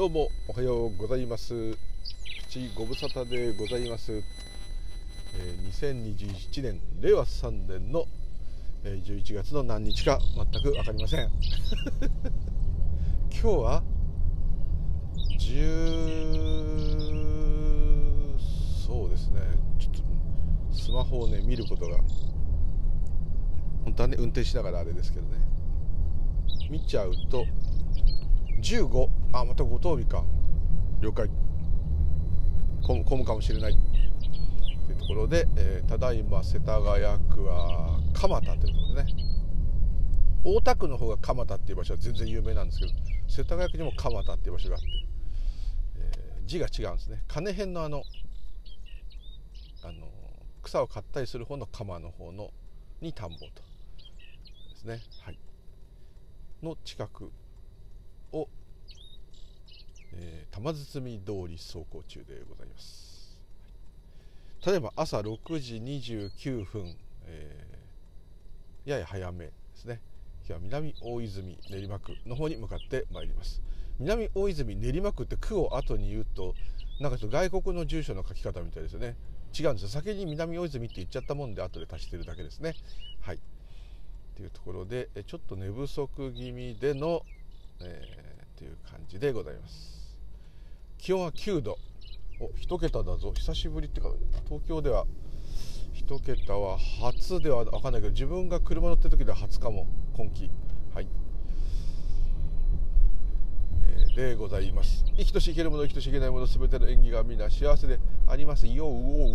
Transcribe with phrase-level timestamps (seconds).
[0.00, 1.52] どうもおはようございます。
[1.52, 1.76] プ
[2.48, 8.06] チご無沙汰でございます、えー、2021年令和3年の、
[8.82, 11.28] えー、11月の何日か全く分かりません。
[13.30, 13.82] 今日は
[15.38, 18.38] 10
[18.86, 19.42] そうですね。
[19.78, 20.00] ちょっと
[20.74, 21.98] スマホをね見ることが
[23.84, 25.36] 本当はね運転しながらあれですけどね。
[26.70, 27.44] 見ちゃうと
[28.62, 30.24] 15あまたご当日か。
[31.00, 31.28] 了解。
[32.82, 33.72] 混むかもしれない。
[33.72, 39.14] というところで、えー、ただいま世田谷区は蒲田というとことでね。
[40.42, 42.92] 大田区の方が蒲田っていう場所は全然有名なんですけど
[43.28, 44.86] 世田谷区にも蒲田っていう場所があって、
[45.98, 47.22] えー、字が違うんですね。
[47.28, 48.02] 金辺のあの
[49.84, 50.08] あの
[50.62, 52.50] 草を刈ったりする方の鎌の方の
[53.00, 53.44] に田んぼと。
[53.46, 55.00] ですね。
[55.22, 55.38] はい。
[56.62, 57.30] の近く
[58.32, 58.48] を、
[60.14, 63.38] えー、玉包通り走行中でございます。
[64.66, 66.94] 例えば朝6時29分、
[67.26, 70.00] えー、やや早めですね。
[70.46, 73.62] 今日は南大泉練馬区の方に向かってまいります。
[73.98, 76.54] 南大泉練馬区って区を後に言うと
[77.00, 79.16] なんかちょっと外国の住所の書き方みたいですよね。
[79.58, 79.88] 違うんですよ。
[79.88, 82.74] 先に南大泉って言っちゃったもんで後で足してるだけですね。
[83.20, 83.38] はい。
[84.36, 87.22] というところでちょっと寝不足気味での
[87.82, 89.99] えー、という感じでございます。
[91.00, 91.78] 気温は9度。
[92.40, 93.32] お1桁だぞ。
[93.34, 94.10] 久しぶりってか
[94.44, 95.06] 東京では
[95.94, 100.50] 1桁は初では分かんないけど自分が車乗ってる時では初かも今季。
[100.94, 101.06] はい、
[103.86, 105.04] えー、でございます。
[105.16, 108.66] 生きとし生けるもの生きとし生けないもの全ての縁起がみんな幸せであります。
[108.66, 109.30] ようおうおうおう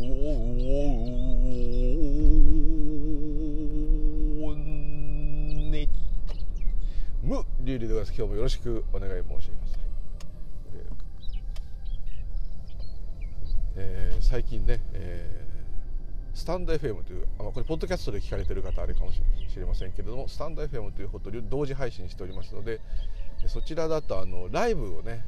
[4.50, 4.56] おう
[5.72, 5.90] ね
[7.24, 9.65] 無リュウリでございます今日もよろしくお願い申し上げます、
[13.78, 19.20] えー、最近ね、えー、スタンド FM というあこれポッドキャストで聞かれてる方あれかもし
[19.58, 22.80] れませんけれどもスタンド FM というほど同時配信しておりますので
[23.48, 25.26] そちらだとあのライブをね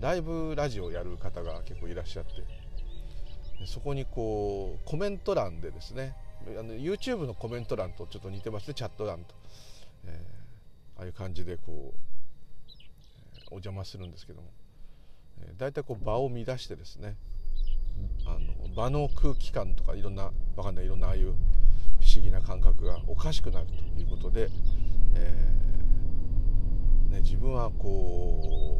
[0.00, 2.30] ライブラジオをやる方が結構いらっしゃって
[3.66, 6.14] そこにこうコメント欄でですね
[6.58, 9.34] あの YouTube のコメント欄とちょっと似てますねチャット欄と、
[10.06, 10.40] えー
[11.00, 11.98] ああいう感じでこう、
[13.46, 14.48] お邪魔するんですけども、
[15.40, 17.16] えー、大体こう場を乱してですね
[18.26, 21.34] あの場の空気感とかいろんなわかんないいろんなああいう
[22.00, 24.48] 不思議な感覚がおかしくなるということで、
[25.14, 28.78] えー、ね、自分はこ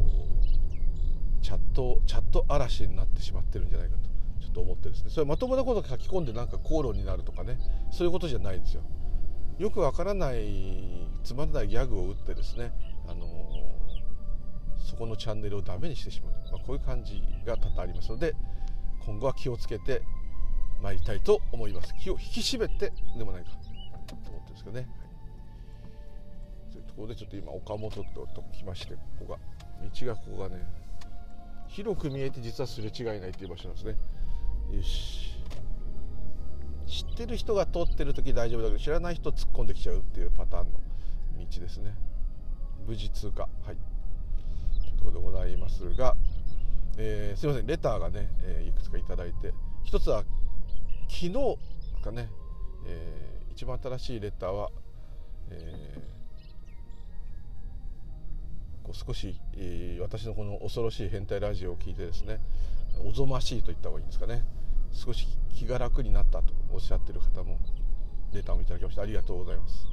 [1.39, 4.09] うチャットチャット嵐になってしまってるんじゃないかと
[4.43, 7.57] ちょっと思ってですねそれまともなこと書き込んでなんか口論になるとかね
[7.91, 8.83] そういうことじゃないですよ。
[9.59, 12.71] よくわからないつまらないギャグを打ってですね、
[13.07, 13.27] あの
[14.79, 18.33] そこのチャンネルをダメにしてしまう、まあ、こういう感じが多々ありますので
[19.05, 20.01] 今後は気をつけて
[20.81, 21.93] 参りたいと思います。
[21.99, 23.51] 気を引き締めてでもないか。
[24.07, 24.85] と思ってるんですけどね、は
[26.69, 29.39] い、というところでちょっと今岡本とと来ましてここが。
[29.81, 30.63] 道がここがね
[31.67, 33.95] 広く見えて実はすれ違いないっていう場所なんですね。
[34.75, 35.31] よし。
[36.85, 40.79] 知ってる人が通ってる時大丈夫だけど知らない人突っ込んできちゃうっていうパターンの
[41.39, 41.95] 道ですね。
[42.85, 43.43] 無事通過。
[43.43, 43.77] はい。
[44.81, 46.15] というところでございますが、
[46.97, 49.53] えー、すいませんレターがね、えー、いくつか頂いて
[49.83, 50.23] 一つは
[51.09, 51.31] 昨日
[52.03, 52.29] かね、
[52.85, 54.69] えー、一番新しいレターは、
[55.49, 62.39] えー、こう少し、えー、私のこの恐ろしい変態ラジオを聞いてですね
[63.05, 64.43] おぞましいと言った方がいいんですかね。
[64.93, 67.57] 少し気が楽になったとおっしゃってる方も
[68.33, 69.87] レターをいただきましてありがとうございます、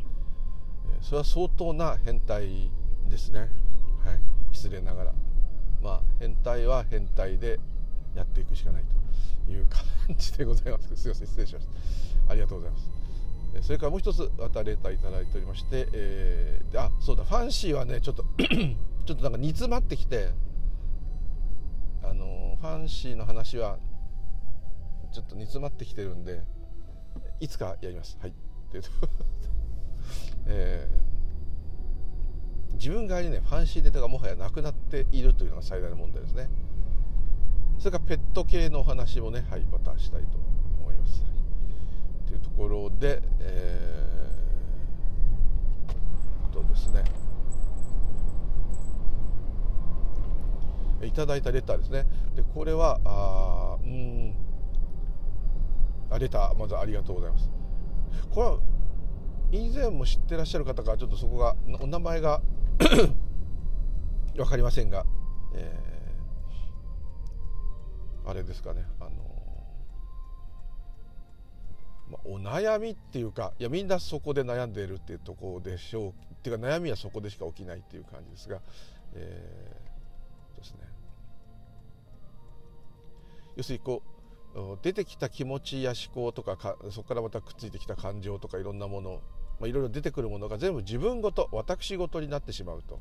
[0.92, 2.70] えそれは相当な変態
[3.09, 3.41] ですね。
[3.41, 3.48] はい。
[4.53, 5.12] 失礼ながら。
[5.83, 7.59] まあ変態は変態で
[8.15, 8.83] やっていくしかない
[9.47, 9.83] という感
[10.16, 10.97] じでございます。
[10.97, 12.33] すいません失礼しました。
[12.33, 12.98] ありがとうございます。
[13.63, 18.25] それからもう一つまたレターいただいておりまして、えー、あそうだファンシーはねちょっと
[19.07, 20.30] ちょっとなんか煮詰まってきて
[22.03, 23.78] あのファンシーの話は
[25.13, 26.42] ちょっと煮詰まってきてるんで
[27.41, 28.19] いつかやります。
[28.21, 28.34] はい。
[28.71, 28.91] というと
[30.47, 31.08] えー、
[32.78, 36.48] 自分側にねファンシーデータがもはやなくなっているというのが最大の問題ですね。
[37.78, 40.39] それからペット系のお話もねはいまたしたいと
[40.80, 41.28] 思います、は
[42.27, 47.04] い、というところでえー、とですね。
[51.04, 52.07] いただいたレターですね。
[52.34, 54.34] でこれはあうん。
[56.10, 57.48] あレターまずありがとうございます。
[58.30, 58.59] これは
[59.51, 62.42] 以前も知ってらっしゃる方からちょっとそこがお名前が
[64.36, 65.04] 分かりませんが
[65.54, 69.10] えー、あれですかねあの、
[72.10, 78.60] まあ、お悩みっていうかいやみんなそこで悩んでいるっていうところでしょうっていうか悩みはそこでしか起きないっていう感じですが、
[79.15, 80.80] えー、ですね。
[83.57, 84.03] 要するにこ
[84.54, 89.21] う出てきた気持ちや思考とかかそこからまたくっついてきた感情とかいろんなもの、
[89.60, 93.01] まあ、いろいろ出てくるものが全部自分ごと私ごとになってしまうと、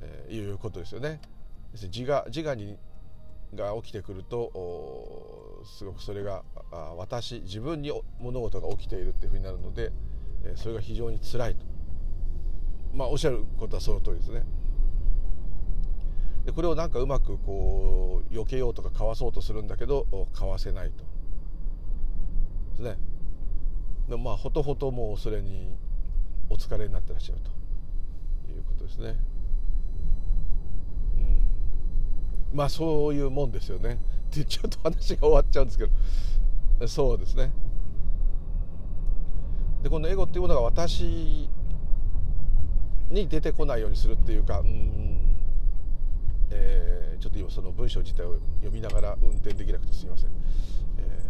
[0.00, 1.20] えー、いうことですよね。
[1.74, 2.76] 自我自我に
[3.54, 9.92] が起きてくるとすごくそれがあ私自分に物事が起きているっていうふうになるので、
[10.44, 11.64] えー、それが非常につらいと
[12.92, 14.44] まあおっしゃることはその通りですね。
[16.44, 21.04] でこれをなんかうまくこう避けようとかかわそうとするんだけどかわせないと
[22.70, 23.09] ですね
[24.10, 25.76] でまあほとほともうそれに
[26.48, 27.50] お疲れになってらっしゃると
[28.52, 29.16] いうことですね、
[32.52, 34.00] うん、まあそういうもんですよね。
[34.30, 36.88] ってちょっと話が終わっちゃうんですけど。
[36.88, 37.52] そうですね。
[39.82, 41.48] でこのエゴっていうものが私
[43.10, 45.36] に出てこないようにするっていうかうん。
[46.50, 50.30] えー、ちょっと今その文章自体を読みながら運転できなくてすみません、
[50.98, 51.20] え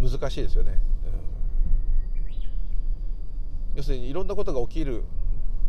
[0.00, 0.80] ー、難しいですよね、
[3.74, 5.04] 要するにいろんなことが起きる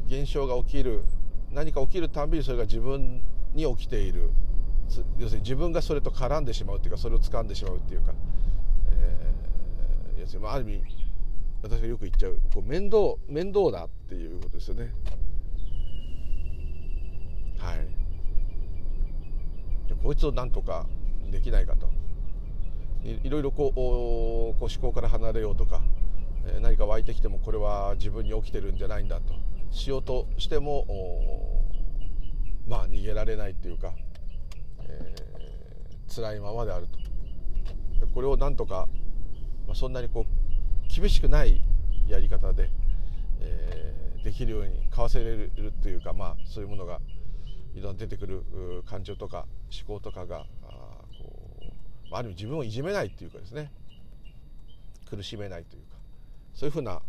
[0.07, 1.03] 現象が起きる
[1.51, 3.21] 何か起きるたんびにそれが自分
[3.53, 4.31] に起きている。
[5.17, 8.13] 要するに自分がそれと絡んでしまうっていうかそれを掴んでしまうっていうか、
[8.91, 10.83] えー、要するに、あ、ある意味
[11.63, 14.91] 私がよく言っちゃうこう面倒面倒だっていうことですよね。
[17.57, 17.77] はい。
[19.89, 20.85] でこいつをなんとか
[21.31, 21.89] できないかと。
[23.03, 25.81] いろいろこうこう思考から離れようとか、
[26.47, 29.33] え何か湧いてきてもこれは自分に起きてるんじゃないんだと。
[29.71, 31.65] しようとしても
[32.67, 33.93] まあ逃げられないっていうか、
[34.87, 36.99] えー、辛いままであると。
[38.13, 38.87] これをなんとか、
[39.67, 41.61] まあ、そんなにこう厳しくない
[42.07, 42.69] やり方で、
[43.39, 45.51] えー、できるようにかわせれる
[45.81, 46.99] というかまあそういうものが
[47.73, 48.43] いろんな出てくる
[48.85, 49.45] 感情とか
[49.85, 51.73] 思考とかがあこ
[52.11, 53.71] うある意味自分をいじめないっていうかですね。
[55.09, 55.94] 苦しめないというか。
[56.55, 57.01] そういうふうな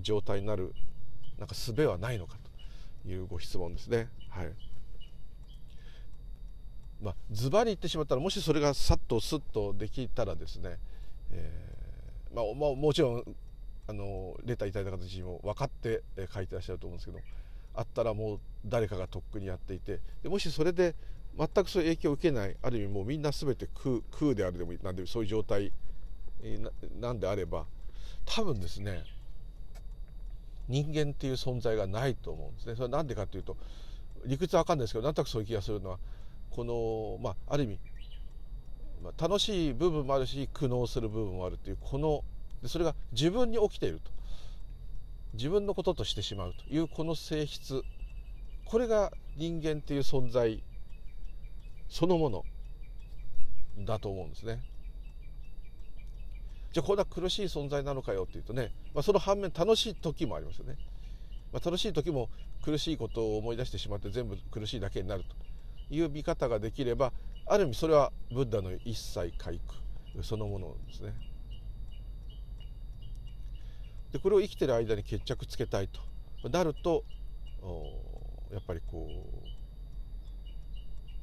[0.00, 0.72] 状態になる
[1.38, 2.36] なんか術はないのか
[3.04, 4.08] というご質問ですね。
[4.28, 4.52] はい
[7.02, 10.78] まあ、ズバリ言ってしまったらもしそれがさっとスッとできたらですね、
[11.30, 13.36] えーまあ、まあ、もちろん
[13.88, 16.02] あのレターいただいた方自身も分かって
[16.32, 17.18] 書いてらっしゃると思うんですけど
[17.74, 20.94] あったらもう誰かがとっくにやっていてでもしそれで
[21.36, 25.72] 全くそういう影響を受けないある意味もうみんな全て空空であるでもなんでそういう状態
[27.00, 27.66] なんであれば
[28.26, 29.04] 多分ですね
[30.68, 32.74] 人間っていう存在がないと思うんですね。
[32.76, 33.56] それは何でかっていうと
[34.24, 35.98] 理屈は分かんないですけどなんとなくそういう気がするのは
[36.50, 37.78] このまあある意味、
[39.02, 42.22] ま、楽しい部分もあるし苦悩する部分もあるっていうこの
[42.62, 44.10] でそれが自分に起きていると
[45.34, 47.82] 自分のこととしてしまうというこの性質
[48.64, 50.62] これが人間っていう存在
[51.88, 52.44] そのもの
[53.84, 54.62] だと思うんですね。
[56.72, 60.76] じゃあこんな苦しい存在なのかよっていうとね、まあ、その反面楽しい時もありますよね。
[61.52, 62.28] まあ、楽しい時も
[62.62, 65.34] 苦しいことを思い出してしまって全部苦しいだけになると
[65.94, 67.12] いう見方ができれば
[67.46, 71.12] ある意味それはブッダの一切回復そのものですね。
[74.12, 77.04] でこれを生きてる間に決着つけたいとなると
[78.52, 79.50] やっぱりこう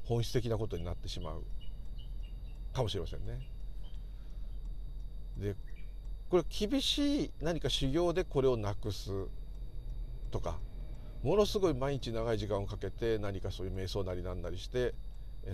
[0.06, 1.44] 本質的なことになってしまう
[2.72, 3.57] かもしれませんね。
[5.38, 5.54] で
[6.30, 9.10] これ厳しい何か修行でこれをなくす
[10.30, 10.58] とか
[11.22, 14.94] ものすごい毎日長い時間をかけて何かそういう瞑想なりなんなりして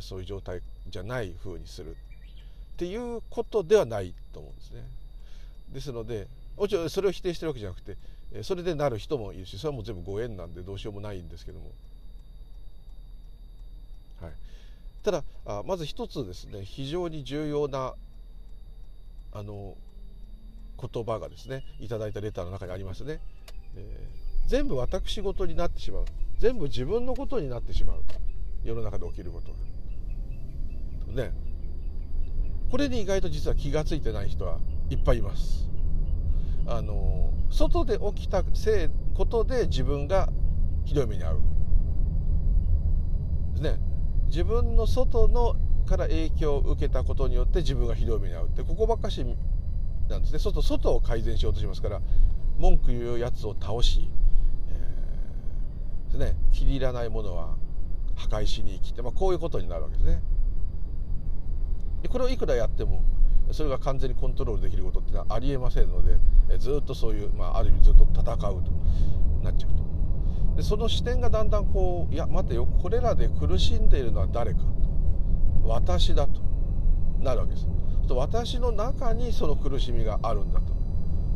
[0.00, 1.96] そういう状態じゃない風にするっ
[2.76, 4.82] ていうことではないと思うんですね。
[5.72, 6.26] ですので
[6.56, 7.96] もちろんそれを否定してるわけじゃなくて
[8.42, 11.70] それでなる人もいるしそれはもう全部ご縁なんでどうしようもないんですけども、
[14.20, 14.32] はい、
[15.04, 15.24] ただ
[15.64, 17.94] まず一つですね非常に重要な
[19.34, 19.74] あの
[20.80, 23.20] 言葉がですねいただいたレターの中にありますね、
[23.76, 26.04] えー、全部私事になってしまう。
[26.38, 28.02] 全部自分のことになってしまう。
[28.64, 29.52] 世の中で起きること
[31.14, 31.22] が。
[31.24, 31.32] ね。
[32.70, 34.58] これに意外と実は気が付いてない人は
[34.90, 35.68] いっぱいいます。
[36.66, 40.28] あの外で起きたせいことで自分が
[40.84, 41.40] ひどい目に遭う。
[43.52, 43.78] ですね。
[44.26, 49.24] 自分の外のから影響を受けたことによって自分がひどい目に遭うってここばっかし
[50.08, 50.38] なんですね。
[50.38, 52.00] 外外を改善しようとしますから
[52.58, 54.08] 文句言うやつを倒し、
[54.68, 56.36] えー、ですね。
[56.52, 57.56] 気に入らないものは
[58.16, 60.22] 破壊しに来て、まあ、こういうことになるわけですね。
[62.02, 63.02] でこれをいくらやっても
[63.50, 66.18] それが完全にコントロールできることってのはありえませんので
[66.58, 68.70] ずっとそういう、まあ、ある意味ずっと戦うと
[69.42, 69.84] なっちゃうと。
[70.56, 74.60] でその視点がだんだんこういや待てよこれらで苦しんでいるのは誰か。
[75.64, 76.40] 私だと。
[77.20, 77.66] なるわけです。
[78.10, 80.74] 私の中にその苦しみがあるんだと。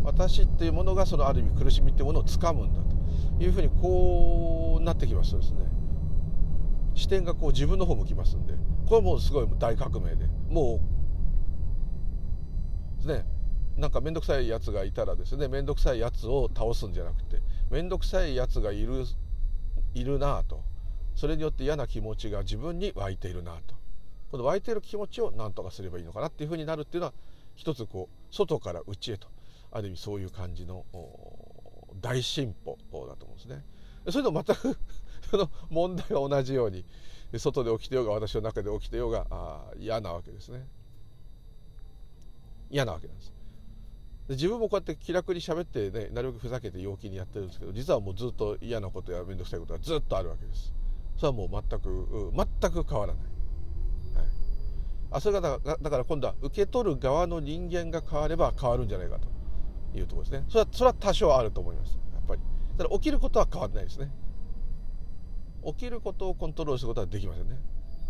[0.05, 2.99] 私っていうものがそのある意味苦しみっていうものをつかむんだと。
[3.43, 5.65] いうふうにこうなってきますとですね。
[6.95, 8.55] 視点がこう自分の方向きますんで。
[8.87, 10.27] これはもうすごい大革命で。
[10.49, 10.81] もう
[12.99, 13.25] ですね。
[13.77, 15.47] なんか面倒くさいやつがいたらですね。
[15.47, 17.41] 面倒くさいやつを倒すんじゃなくて。
[17.71, 19.05] 面倒くさいやつがいる
[19.95, 20.63] いるなと。
[21.15, 23.78] それによって嫌な気持ちが自分に湧いているなと。
[24.31, 27.13] この湧いてる気持ちを何とかすればいいのかなっていうふうになるっていうのは
[27.55, 29.29] 一つこう外から内へと
[29.73, 30.85] ある意味そういう感じの
[32.01, 33.65] 大進歩だと思うんですね。
[34.11, 34.79] それと全く
[35.31, 36.85] その問題は同じように
[37.37, 40.67] 外で起きてようが私の中で起きてようがあ嫌なわけですね。
[42.71, 43.33] 嫌なわけなんです。
[44.29, 50.73] で自分もこうやって気楽に喋ってねなるべくふざけて陽気にやってるんですけど実はもうずっと嫌なことや面倒くさいことがずっとあるわけです。
[51.17, 53.21] それはもう全く全く変わらな。
[53.21, 53.25] い、
[55.11, 59.39] あそれがだから今度は受け取る側の人間が変われば変わるんじゃないかと。
[59.95, 60.45] いうところですね。
[60.49, 61.99] それはそれは多少あると思います。
[62.13, 62.43] やっぱり。
[62.77, 64.11] ただ起きることは変わってないですね。
[65.65, 67.59] 起きることをコントロールすることはできませんね。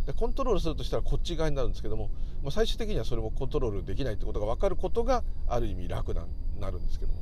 [0.06, 2.10] でコントロールするとしたらこっち側になるんですけども、
[2.42, 6.26] まあ、最終的にはそれもコントロールできないってことが分かることがある意味楽な
[6.58, 7.20] なるんですけども、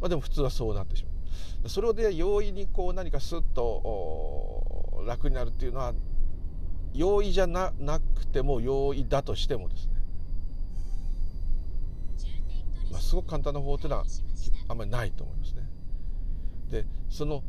[0.00, 1.10] まあ、でも普通はそうなってしま
[1.64, 1.68] う。
[1.68, 5.92] それで容易にこう何かスッと楽になるっていうのは
[6.94, 9.92] 容易じゃななくても容易だとしてもですね。
[12.90, 14.04] まあ、すごく簡単な方法というのは
[14.68, 15.62] あんまりないと思いますね。
[16.70, 17.42] でその、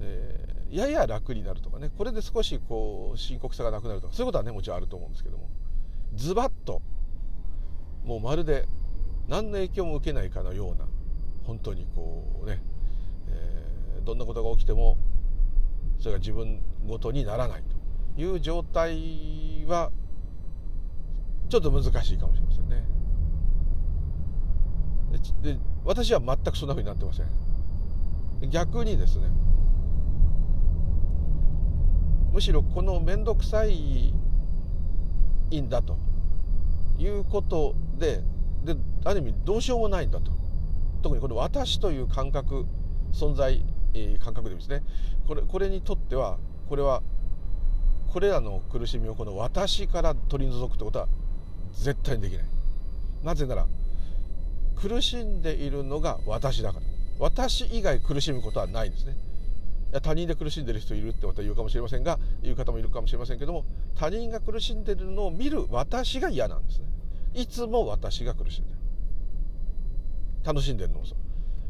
[0.00, 1.90] えー、やや楽になるとかね。
[1.96, 4.14] これで少しこう深刻さがなくなるとか。
[4.14, 5.48] そういうことはねもちろんあると思うんですけども。
[6.14, 6.80] ズバッと
[8.04, 8.66] もうまるで
[9.28, 10.86] 何の影響も受けないかのような
[11.44, 12.62] 本当にこうね、
[13.28, 14.96] えー、どんなことが起きても
[15.98, 17.73] それが自分ごとにならないと。
[18.16, 19.90] いう状態は
[21.48, 22.84] ちょっと難しいかもしれませんね。
[25.42, 27.26] で私は全くそんなふうになってません
[28.50, 29.28] 逆にですね
[32.32, 34.12] むしろこの面倒くさい
[35.54, 35.96] んだと
[36.98, 38.22] いうことで
[38.64, 40.32] である意味どうしようもないんだと
[41.02, 42.66] 特にこの私という感覚
[43.12, 44.82] 存在、えー、感覚でですね
[45.28, 47.02] これこれにとってはこれは
[48.14, 51.08] これらの苦しみをこの私から取り除くってことは
[51.72, 52.44] 絶対にできない。
[53.24, 53.66] なぜなら
[54.76, 56.86] 苦しんでいるのが私だから。
[57.18, 59.16] 私以外苦しむことはないんですね。
[59.90, 63.64] いや他人で苦しんでる人いるってまた言うかもしれませんが言う方もいるかもしれませんけども
[63.96, 66.86] 他人が苦しんでるのを見る私が嫌なんですね。
[67.34, 68.76] いつも私が苦しんでる。
[70.44, 71.18] 楽しんでるのもそう。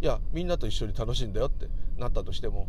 [0.02, 2.68] いやみんなと一緒に楽しんだよってなったとしても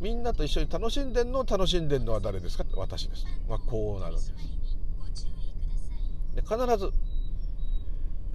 [0.00, 2.64] みんなと一緒に楽しんでるのを楽しんでるのは誰ですか？
[2.74, 4.50] 私です、まあ、こうなるわけです。
[6.34, 6.92] で必ず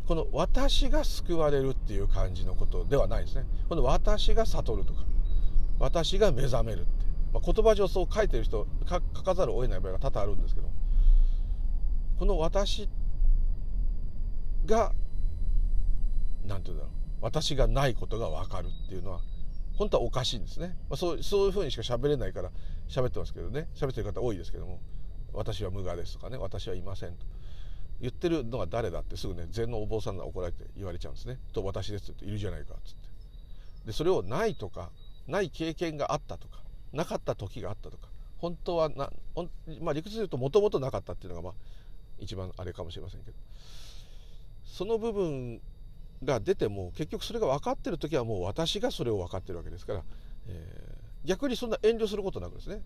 [0.06, 3.46] この私が救われるっていう感じのことではないですね。
[3.68, 5.04] この私が悟るとか
[5.80, 6.90] 私が目覚めるって、
[7.34, 10.70] まあ、言葉上そう書いてる人書かざるを得ない場合が多々あるんですけど
[12.20, 12.88] この私
[14.68, 14.94] が
[16.46, 16.92] 何て言うんだろう。
[17.22, 19.22] 私がないことが分かるっていうのは
[19.76, 22.52] 本当はおかしいんですね、まあ、そうそういうふうにしか喋れないから
[22.88, 24.80] 喋ってますけどね喋ってる方多いですけども
[25.34, 27.26] 私は無我ですとかね私はいませんと
[28.02, 31.40] 言ってるのが誰だってすぐね禅のお坊さんが怒られて言われちゃうんですね。
[31.54, 33.10] と私ですっているじゃないかっつって。
[33.86, 34.90] でそれをないとか
[35.28, 36.60] ない経験があったとか
[36.92, 39.10] なかった時があったとか本当はな
[39.82, 41.54] まあ、理屈で言うともともとなかったっていうのがまあ
[42.20, 43.38] 一番あれかもしれませんけど
[44.64, 45.62] その部分
[46.26, 50.04] が出ても結局それが分かってる時はもう私がそれを分かってるわけですから、
[50.48, 52.82] えー、逆にそんな遠慮することなくですね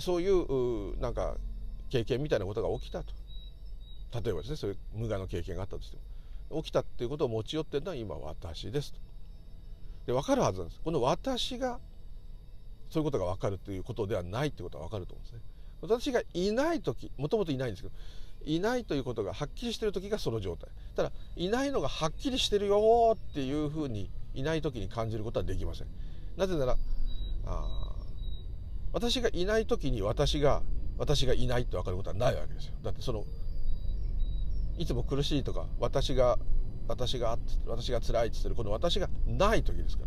[0.00, 1.36] そういうなんか
[1.90, 3.12] 経験みたいなことが起きたと
[4.22, 5.98] 例えばですねそういう無我の経験があったとして
[6.50, 9.00] も起きたっていうことを持ち寄ってるのは今私ですと。
[10.06, 11.78] で分かるはずなんですこの私が
[12.90, 15.40] そういうことが分かるということではないってことは分かると思うんですね。
[15.80, 17.94] 私がいない時もともといないんですけど
[18.46, 20.70] いないということがはっきりしてる時がその状態。
[20.94, 25.88] ただいないのがはっきりしてるよっていうふうにいない時に感じることはできません。
[26.36, 26.76] なぜなら
[28.92, 30.62] 私がいない時に私が
[30.98, 32.74] 私がいないって分かることはないわけですよ。
[32.82, 33.24] だってその
[34.78, 36.38] いつも苦しいとか私が
[36.86, 40.04] 私が私が辛いって言ってるこの私がない時ですか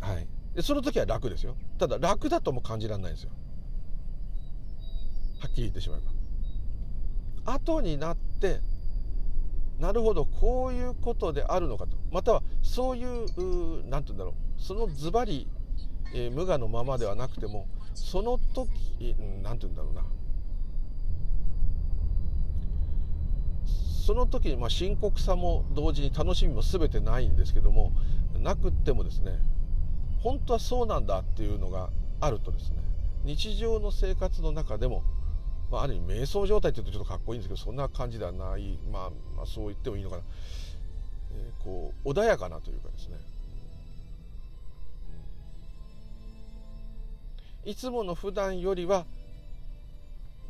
[0.00, 0.08] ら。
[0.08, 0.26] はい。
[0.54, 1.56] でその時は楽ですよ。
[1.78, 3.30] ただ楽だとも感じられないんですよ。
[5.40, 6.00] はっきり言ってしまえ
[7.44, 7.54] ば。
[7.54, 8.60] 後になって
[9.78, 11.96] なるほどこういうことであるのかと。
[12.12, 14.34] またはそういう何て言うんだろう。
[14.62, 15.48] そのズバリ、
[16.14, 20.04] え、無我のままではなくてもその時何て言うんだろうな。
[24.06, 27.92] その時にまあ深刻さも同時に楽しみも全てないんですけども
[28.40, 29.38] なくってもですね
[30.18, 32.78] 本当はそうなんだっていうのがあるとですね
[33.24, 35.02] 日常の生活の中でも、
[35.70, 40.22] まあ、ある意味瞑想状態って言うとちょっとかっこいいんですけどそんな感じではない、まあ、まあそう言ってもいいのかな、
[41.32, 43.16] えー、こう穏やかなというかですね、
[47.64, 49.06] いつもの普段よりは、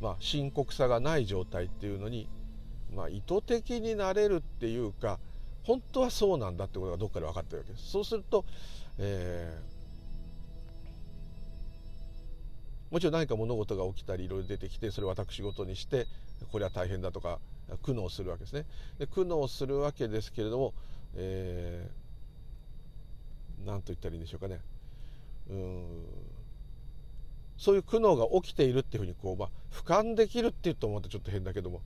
[0.01, 2.27] まあ、深刻さがない状態っていうのに、
[2.95, 5.19] まあ、意図的になれるっていうか
[5.63, 7.91] 本当はそうなんだってことがどっかで分かってるわけです。
[7.91, 8.43] そうすると、
[8.97, 9.70] えー、
[12.91, 16.07] もちろん何か物事が起きたりいろいろ出てきてそれを私事にして
[16.51, 17.39] これは大変だとか
[17.83, 18.65] 苦悩するわけですね。
[18.99, 20.73] で苦悩するわけですけれども
[21.13, 24.59] 何、えー、と言ったらいいんでしょうかね。
[25.49, 26.05] うん。
[27.57, 31.81] そういう苦悩が起きているっていうふうにこう、まあ、俯瞰できるって言うと思うとちょっと変だけども。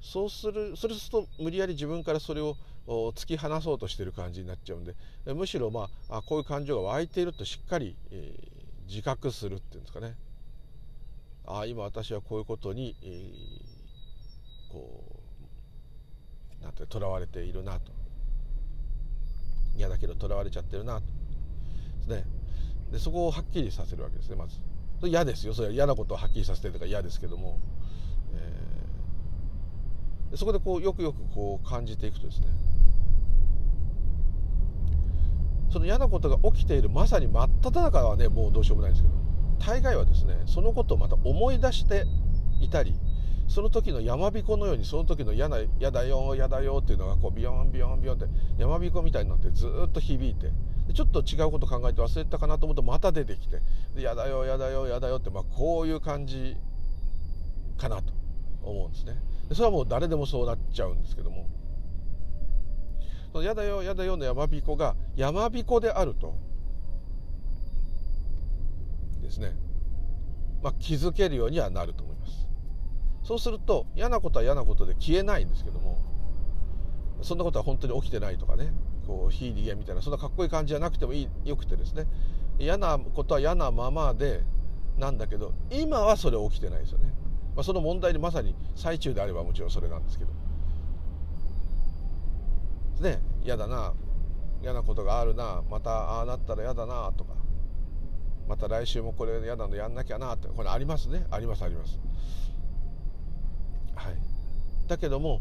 [0.00, 2.56] そうするそれすると無理やり自分からそれを
[2.86, 4.96] 突き放そうとしてる感じになっちゃうんで
[5.32, 8.51] むしろまあこういう感情が湧いているとしっかり、えー、
[8.88, 10.14] 自覚するっていうんですかね。
[11.46, 15.04] ああ今私はこういうことに、えー、こ
[16.60, 17.92] うなんてとらわれているなと。
[19.76, 21.00] 嫌だけどとらわれちゃってるなと。
[21.00, 22.24] ですね。
[22.92, 24.58] でそこをはっきりさせるわけですねまず。
[25.08, 25.54] 嫌ですよ。
[25.54, 27.58] それは嫌なことをはっきりさせてるとか嫌ですけども、
[28.34, 28.72] えー
[30.34, 32.46] そこでこうよくよくこう感じていくとですね。
[35.72, 39.14] その嫌なことが起きているまさに真っ只中はねもうどうしようもないんですけど
[39.66, 42.04] 大概はですねそのことをまた思い出して
[42.60, 42.94] いたり
[43.48, 48.26] その時の山彦のようにその時の嫌な嫌だよ嫌だよっていうのがこうビヨンビヨンビヨンって
[48.58, 50.50] 山彦みたいになってずっと響いて
[50.94, 53.60] ちょっと違うこと考えて忘れたかなと思うとまた出てきて
[53.96, 56.56] 嫌だよ嫌だよ嫌だよって、まあ、こういう感じ
[57.78, 58.12] かなと
[58.62, 59.16] 思うんですね。
[59.52, 61.46] それはもう誰でもそうなっちゃうんですけども
[63.32, 66.34] 「そのやだよやだよ」の山彦が山彦であると。
[69.22, 69.56] ですね、
[70.62, 72.48] まあ、気づけるようにはなると思います。
[73.22, 75.96] そうすると嫌なことは嫌なことで消えないんですけども
[77.22, 78.72] そんなことは本当に起きてないとかね。
[79.06, 82.06] こう非逃げみたいなそんなかっこいい感じじゃなくてもいいよくてですね。
[82.58, 84.44] 嫌なことは嫌なままで
[84.98, 87.12] なんだけど今はそれ起きてないですよね。
[87.54, 90.41] まあ、その問題にまさに最中であればもちろんそれなんですけど。
[93.02, 93.92] ね嫌だな
[94.62, 97.34] 嫌なことがあるなまたああなったら嫌だなとか
[98.48, 102.00] また来週もこれ嫌なのやんなきゃなってこれありますねありますあります。
[103.94, 104.16] はい。
[104.88, 105.40] だけども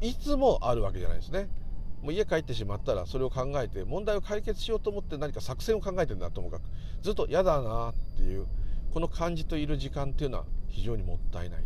[0.00, 1.48] いつもあるわけじゃないですね。
[2.02, 6.62] もう家帰ってしまったらそれを考えて問題を解決しようと思って何か作戦を考えてるんだともかく
[7.02, 8.46] ずっと嫌だなっていう
[8.92, 11.62] この感じといる時間っていうのは非常にもったいない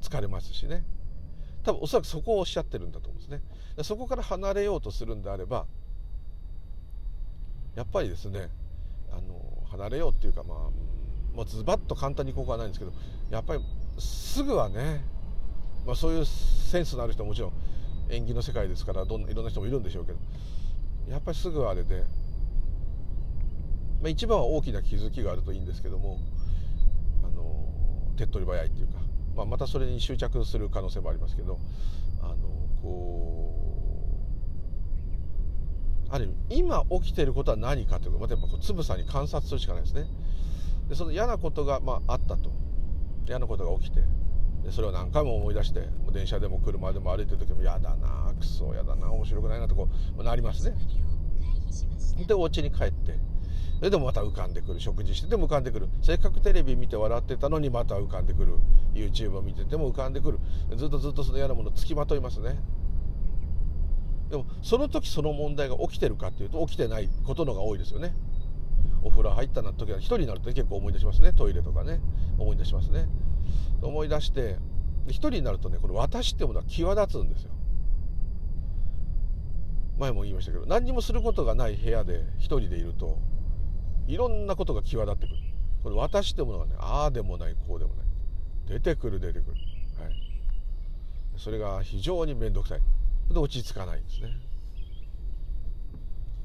[0.00, 0.08] と。
[0.08, 0.84] 疲れますしね。
[1.64, 3.40] 多分おそらくそこをおっしゃってるんだと思うんですね。
[3.82, 5.66] そこから離れようとするんであれば
[7.74, 8.50] やっぱりですね
[9.10, 10.58] あの離れようっていうかまあ
[11.34, 12.92] まあ、ズバッと簡単にここはないんですけど
[13.30, 13.60] やっぱり
[13.98, 15.02] すぐはね、
[15.86, 17.52] まあ、そういうセンスのある人はもちろん
[18.10, 20.18] 演技の世界ですからどんいろんな人もいるんでしょうけど
[21.08, 22.04] やっぱりすぐあれで
[24.02, 26.18] まあ、一番は大きな気づきがあるといいんですけども
[27.24, 27.68] あの
[28.16, 28.94] 手っ取り早いっていうか、
[29.34, 31.58] まあ、またそれに執着する可能性もありますけど
[32.20, 32.36] あの
[32.82, 33.56] こ
[36.08, 40.06] うある意味今起きていることは何かというかまたやっぱこうつぶさに観察するしかないですね。
[40.88, 42.52] でその嫌なことが、まあ、あったと
[43.26, 44.02] 嫌なことが起きて
[44.64, 50.76] でそれを何回も思い出して電車でも車でも歩いてる時も嫌だなクソ嫌だな面白くないなとこうなりますね。
[52.26, 53.18] でお家に帰って
[53.82, 54.78] それでもまた浮かんでくる。
[54.78, 55.88] 食事してても浮かんでくる。
[56.02, 58.58] せっかくテレビ見て笑ってたのにまた浮かんでくる。
[58.94, 60.38] YouTube を見てても浮かんでくる。
[60.76, 62.60] ずっとずっとその嫌なものつきまといますね。
[64.30, 68.14] でもその時その問題が起きてるかっていうと起きてないことのが多いですよね。
[69.02, 71.32] お風呂入ったな時は一人になると結構思い出しますね。
[71.32, 72.00] トイレとかね。
[72.38, 73.08] 思い出しますね。
[73.82, 74.58] 思い出して
[75.08, 77.50] 一人になるとねこれ私ってものは際立つんですよ。
[79.98, 83.18] 前も言いましたけど何にもすることがない部屋で一人でいると
[84.06, 85.40] いろんなことが際立ってくる。
[85.82, 88.06] これ私ってものがねああでもないこうでもない。
[88.68, 89.56] 出てくる出てくる、
[89.98, 90.14] はい、
[91.36, 92.80] それが非常に面倒くさい。
[93.32, 94.28] で落ち着かないんですね。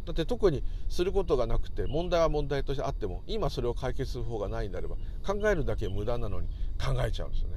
[0.06, 6.48] だって特にすることがなくて問題は問題としてあっても今それを解決する方がないんであれば考えるだけ無駄なのに
[6.80, 7.56] 考えちゃうんですよね。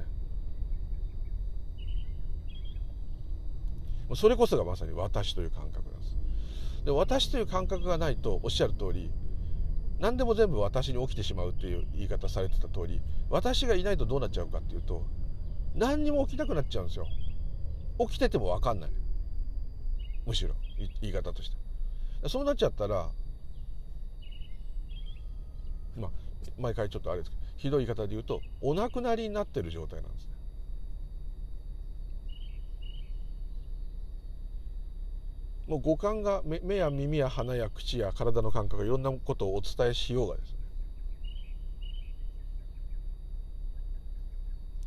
[4.15, 6.17] それこそがまさに私という感覚なんです。
[6.83, 9.09] で私という感覚がないとおっしゃる通り
[10.01, 15.05] 何でも全部私に起きてしまうという言い方されてた通り私がいないとどうなっちゃうかっていうと
[15.75, 17.07] 何にも起きなくなっちゃうんですよ。
[17.99, 18.91] 起きてても分かんない。
[20.25, 20.55] むしろ
[21.01, 22.29] 言い方として。
[22.29, 23.09] そうなっちゃったら
[25.95, 26.11] まあ
[26.57, 30.31] 毎回ちょっとあれですけどひどい言い方で言うとお亡くなりになってる状態なんですね
[35.67, 40.57] もう五感が目や耳や鼻や口や体の感覚いろんなことをお伝えしようがですね。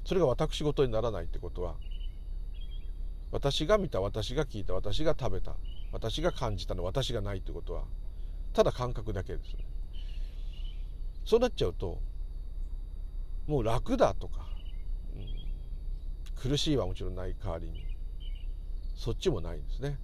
[0.04, 1.76] それが私事にならないってことは
[3.32, 5.56] 私が見た私が聞いた私が食べた
[5.92, 7.84] 私が感じたの私がないってことは
[8.52, 9.64] ただ感覚だけですね。
[11.24, 11.98] そうなっちゃうと
[13.46, 14.46] もう楽だとか、
[15.16, 17.84] うん、苦しいはもちろんない代わりに
[18.94, 19.98] そっちもないんですね。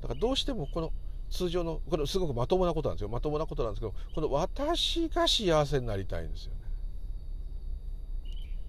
[0.00, 0.92] だからどうしてもこの
[1.30, 3.08] 通常のこれすごくまともなことなんですよ。
[3.08, 6.60] まともなことなんですけどこの私が幸せになりたいんですよね。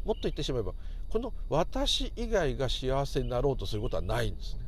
[0.05, 0.73] もっと言ってしまえば
[1.09, 4.61] この私以外が幸せになろうとすることはないんですね。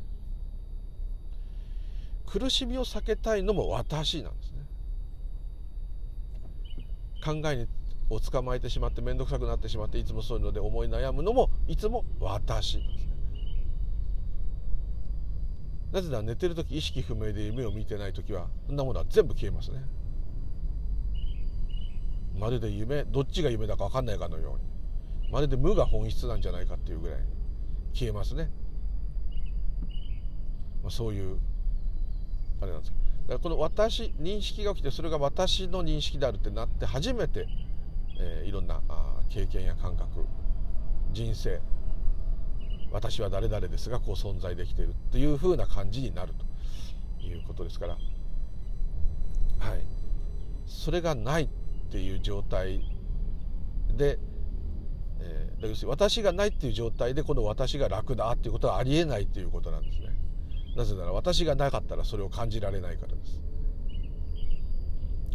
[2.26, 4.64] 苦しみを避けたいのも私なんですね。
[7.24, 7.68] 考えに
[8.10, 13.03] を捕まえてしまって面倒くさくなってしまっていつもそういうので思い悩むのもいつも私なんです。
[15.94, 19.80] なぜなら寝てる時意識不明で夢を見てない時はそんなものは全部消えますね。
[22.38, 24.74] まるで夢どっちが夢だか分かんないかのように。
[25.34, 27.18] まるで無が本質なんじゃないかっていうぐらい
[27.94, 28.52] 消えますね、
[30.84, 31.40] まあ、そういう
[32.62, 37.48] あれなんですだからこの私認識が起きてそれが私の認識であるってなって初めて、
[38.20, 40.28] えー、いろんなあ経験や感覚
[41.14, 41.60] 人生
[42.94, 46.34] 私は誰々ですがこう存在できているというふうな感じになる
[47.20, 47.94] ということですから。
[47.94, 48.00] は
[49.76, 49.84] い。
[50.68, 51.48] それがないっ
[51.92, 52.82] ていう状態
[53.98, 54.20] で、
[55.20, 60.10] えー、要するに私がないっていう状態でこの私が楽だっていうことはありえないということなんですね。
[60.76, 63.42] なぜなら私がなかったらそれを感じられないからです。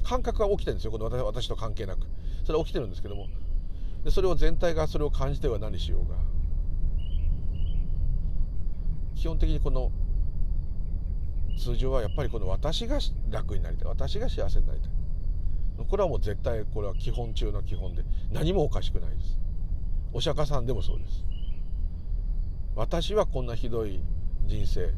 [0.05, 0.93] 感覚が起きてるんですよ。
[0.93, 2.07] この私と関係なく。
[2.45, 3.27] それは起きてるんですけども。
[4.05, 6.28] でそれを全体がそれを感じては何しようが。
[9.19, 9.91] 基本的にこの
[11.59, 13.01] 通常はやっぱりこの私が
[13.31, 13.89] 楽になりたい。
[13.89, 14.91] 私が幸せになりたい。
[15.89, 19.41] これはもう絶対これは基本中の基本で何もおかしくないです。
[20.13, 21.25] お釈迦さんでもそうです。
[22.77, 24.01] 私はこんなひどい
[24.47, 24.93] 人生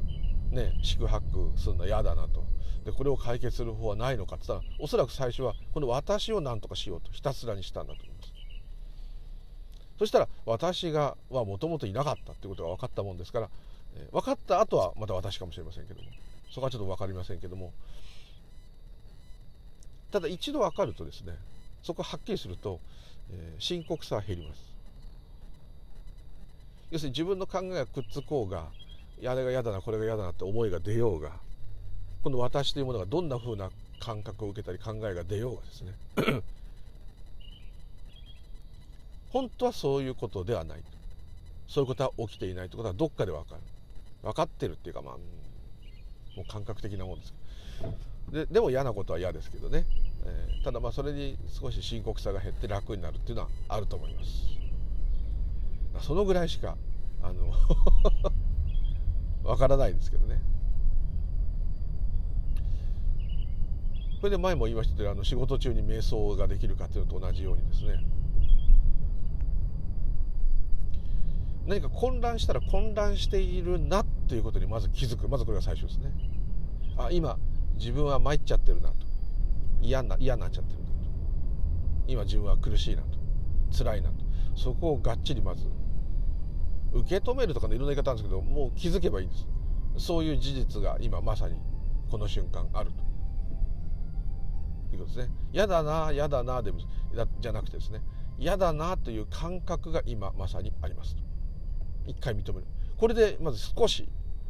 [0.50, 2.44] ね宿泊するの嫌だなと。
[2.85, 8.33] でこれを解決する方はないのかって言ったらおそらく最初はこの私を何とかしようとひたすらにしたんだと思います。
[9.98, 13.50] そしたら私がはもともといなかったっていうことが分かったもんですから
[14.12, 16.09] 分かった後はまた私かもしれませんけども。
[16.50, 17.72] そこはちょっと分かりませんけども。
[20.11, 21.35] ただ一度分かるとですね
[21.85, 22.81] そこはっきりすると、
[23.31, 24.70] えー、深刻さは減ります。
[26.90, 28.66] 要するに自分の考えがくっつこうが
[29.24, 31.31] あれが嫌だなこれが嫌だなって思いが出ようが
[32.24, 35.92] この私というものがどんなふうな感覚を受けたり考えが出ようがですね。
[39.31, 40.81] 本当はそういうことではない
[41.68, 42.74] そういうことは起きていないと。
[42.74, 43.61] いうことはどっかで分かる。
[44.22, 45.14] 分かってるっていうかまあ
[46.37, 47.35] もう感覚的なもんです
[48.30, 49.85] ででも嫌なことは嫌ですけどね、
[50.24, 54.61] えー、ただまあそれに少し深刻さが減って楽になるっていうのはあると思います。
[56.06, 56.76] そのぐらいしか
[57.22, 57.52] あの
[59.42, 60.40] わからないですけどね。
[64.20, 68.04] これで前も言いましたけどあの仕事中に瞑想ができるかっていうのと同じようにですね。
[71.66, 75.29] 何か混乱したら混乱しているなっていうことにまず気づく。
[75.29, 76.12] まずこれが最初ですね。
[76.96, 77.38] あ今
[77.77, 78.94] 自分は参っちゃってるなと。
[79.81, 80.92] 嫌な嫌になっちゃってるなと。
[82.07, 83.18] 今自分は苦しいなと。
[83.77, 84.16] 辛いなと。
[84.57, 85.66] そこをがっちりまず
[86.92, 89.46] 受け止めるとかねいろんな言い方あるんですけどもう気づけばいいんです。
[89.96, 91.57] そういう事実が今まさに
[92.11, 93.11] この瞬間あると。
[94.92, 95.35] いうことですね。
[95.53, 96.81] 嫌だな嫌だなでも
[97.40, 98.01] じゃなくてですね。
[98.38, 101.29] 嫌だなという感覚が今まさにありますと。
[102.06, 102.66] 一回認める。
[102.96, 104.08] これでまず少し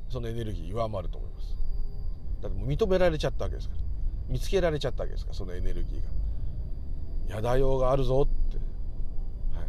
[0.08, 1.56] そのエネルギー弱まると思います。
[2.42, 3.80] だってもう認められちゃったわけですから。
[4.28, 6.02] 見つけられちゃったわけですからそのエネルギー
[7.28, 7.36] が。
[7.36, 8.56] やだようがあるぞって、
[9.56, 9.64] は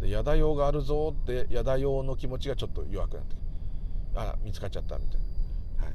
[0.02, 3.36] でやだようがあるぞってやだようの気持ちがちょっと弱くなって
[4.14, 5.20] あら見つかっちゃったみたい
[5.78, 5.90] な、は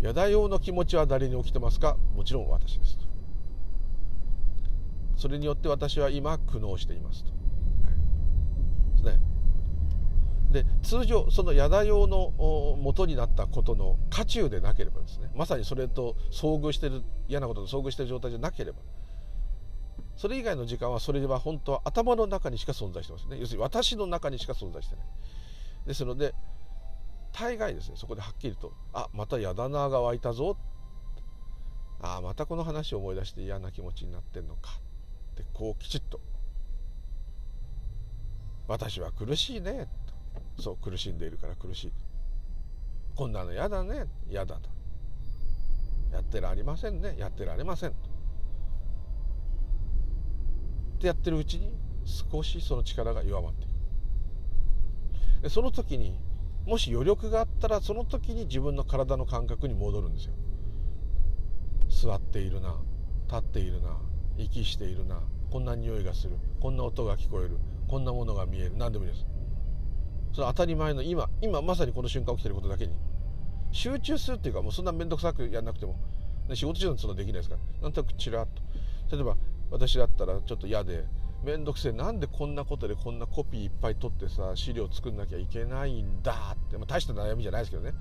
[0.00, 1.96] い、やだ用の気持ちは誰に起きてますか？
[2.16, 3.04] もちろん私ですと。
[5.16, 9.20] それによって私は今苦悩していますと、はい、ですね
[10.52, 12.32] で通常そのやだ用の
[12.80, 18.78] 元になったことの渦中でなければですねまさにそれと遭遇してる嫌なことと遭遇してる状態じゃなければ
[20.16, 23.38] それ以外の時間はそれは本当は頭の中にしか存在してますね。
[23.38, 25.04] 要するに私の中にしか存在してない。
[25.86, 26.34] ですので
[27.32, 30.56] 大概ですねそこではっきりと「あまたやだなが湧いたぞ」
[32.02, 34.80] あまたこの話を思い出して嫌な気持ちになってんのか。
[35.32, 36.20] ってこうきちっと
[38.68, 39.88] 「私は苦しいね」
[40.58, 41.92] そう苦しんでいるから苦しい。
[43.14, 44.06] こんなの嫌だね。
[44.28, 44.70] 嫌だと。
[46.12, 47.16] やってられませんね。
[47.18, 47.96] やってられませんと。
[50.96, 55.42] ってやってるうちに少しその力が弱まっていく。
[55.42, 56.18] でその時に
[56.66, 60.32] もし余力があったらその時に自分の体の感覚に戻るんですよ。
[61.88, 62.76] 座っているな
[63.26, 63.96] 立っているな
[64.38, 69.26] 息しているなこんな匂いがするこんな音が聞こえるこんなものが見える何でもいいです。
[70.32, 72.92] それ当たり前の今今まさにこの瞬間起きてることだけに。
[73.70, 75.96] 集中するっていうかもうそんな面倒くさくやんなくても。
[76.54, 77.60] 仕事中なんてそんなできないですから。
[77.82, 78.48] なんとなくチラッ
[79.08, 79.16] と。
[79.16, 79.36] 例えば
[79.70, 81.04] 私だったらちょっと嫌で
[81.44, 81.92] 面倒くせえ。
[81.92, 87.94] なんでこんなことでこんなコピーいっぱい取ってさ資料作んなきゃいけないんだって、まあ、大した悩みじゃないですけどね。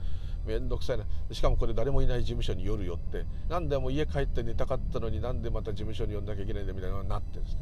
[0.46, 1.06] 面倒くさいな。
[1.32, 3.26] しかもこれ誰もいない事務所に夜寄って。
[3.50, 7.62] なんでも家帰って寝たかったのになんでまた事務所に呼んなきゃいけないんだみたいなのになってですね、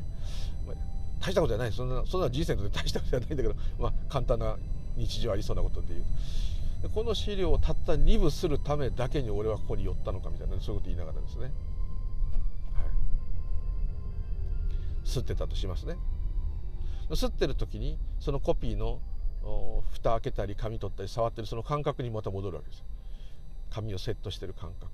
[0.66, 0.76] まあ、
[1.20, 1.72] 大したことじゃない。
[1.72, 4.58] そんなそんな人生にと大したことじゃないんだけど、 まあ、簡単な
[4.96, 6.04] 日常ありそうなことっていう。
[6.82, 11.42] でこの資料をたった2部するためだけに俺はここに寄ったのかみたいなそういうこと言いながらですね。
[11.44, 11.52] はい。
[15.04, 15.98] 吸ってたとしますね。
[17.10, 19.02] 吸ってる時にそのコピーの
[19.92, 22.84] 蓋開けたり紙取ったり触ってるその感覚にまた戻るわけです
[23.72, 24.92] 紙をセットしてる感覚。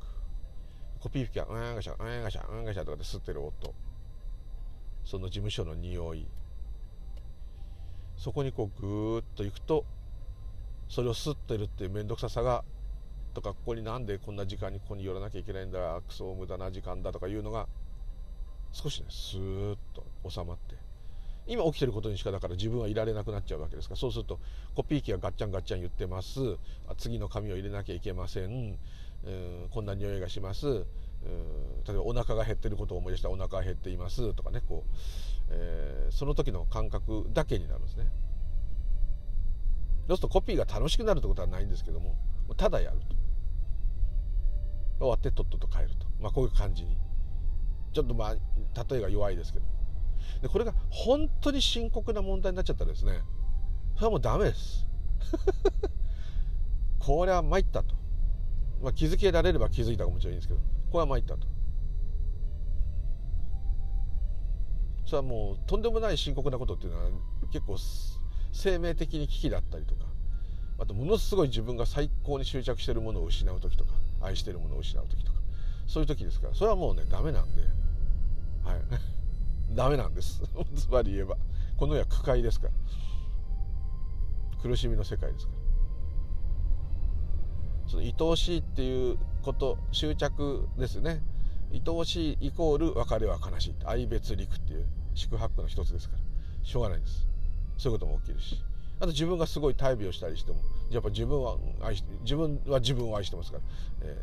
[1.00, 3.74] コピー機がうんがしゃうんがしゃうんがしゃとかで吸ってる音。
[5.06, 6.28] その事務所の匂い。
[8.18, 9.86] そこにこうぐーっと行くと
[10.88, 12.64] それを吸ってるっていう面倒くささが
[13.34, 17.68] とかここになんでこんな時間にここに寄らなきゃいけないんだクソ無駄な時間だとかいうのが
[18.72, 20.76] 少しねスーッと収まって。
[21.48, 23.94] 今起きてることにしかだから自分はいられなくなっちゃうわけですか。
[23.94, 24.40] らそうすると
[24.74, 26.40] コピー機がガッチャンガッチャン言ってます。
[26.98, 28.80] 次の紙を入れなきゃいけません
[29.72, 30.86] こんな匂いがします。
[31.88, 34.92] 例えばお腹が減ってることを思い出したお腹が減っていますとかねこう、
[35.50, 38.12] えー、その時の感覚だけになるんですね。
[40.08, 42.16] そうするとコピーが楽しくなるってことはないんですけども
[42.58, 43.16] ただやると。
[45.00, 46.98] 終わってとっとと帰ると、まあ、こういう感じに。
[47.94, 49.66] ちょっとまあ例えが弱いですけど。
[50.42, 53.22] でこれが本当に深刻な問題になっちゃったらですね
[53.96, 54.88] それはもうダメです。
[57.00, 57.96] これは参ったと、
[58.82, 60.75] まあ、気づけられれば気づいたかもしれないんですけど。
[60.92, 61.48] これは参ったと。
[65.06, 67.12] それはもうとんでもない深刻なことっていうのは
[67.52, 67.78] 結構
[68.52, 70.06] 生命的に危機だったりとか
[70.80, 75.38] あとものすごい自分が最高に執着してるものを失う時とか愛してるものを失う時とか
[75.86, 77.62] そういう時ですからそれはもうねダメなんで
[78.66, 78.82] はい。
[79.76, 80.42] ダメなんです。
[80.76, 81.38] つまり言えば。
[81.78, 82.74] この世は苦海ですから。
[84.62, 85.65] 苦しみの世界ですから。
[87.96, 91.22] その愛おしいっていうこと執着ですね。
[91.72, 96.22] 愛おしいイコール別れは悲しい愛別陸っていう宿泊の一つですから。
[96.64, 97.28] しょうがないです。
[97.78, 98.62] そういうことも起きるし。
[99.00, 103.64] あと自分がすごい大病したりしてもやっぱ自分は愛して自分は自分を愛してますから、
[104.04, 104.18] え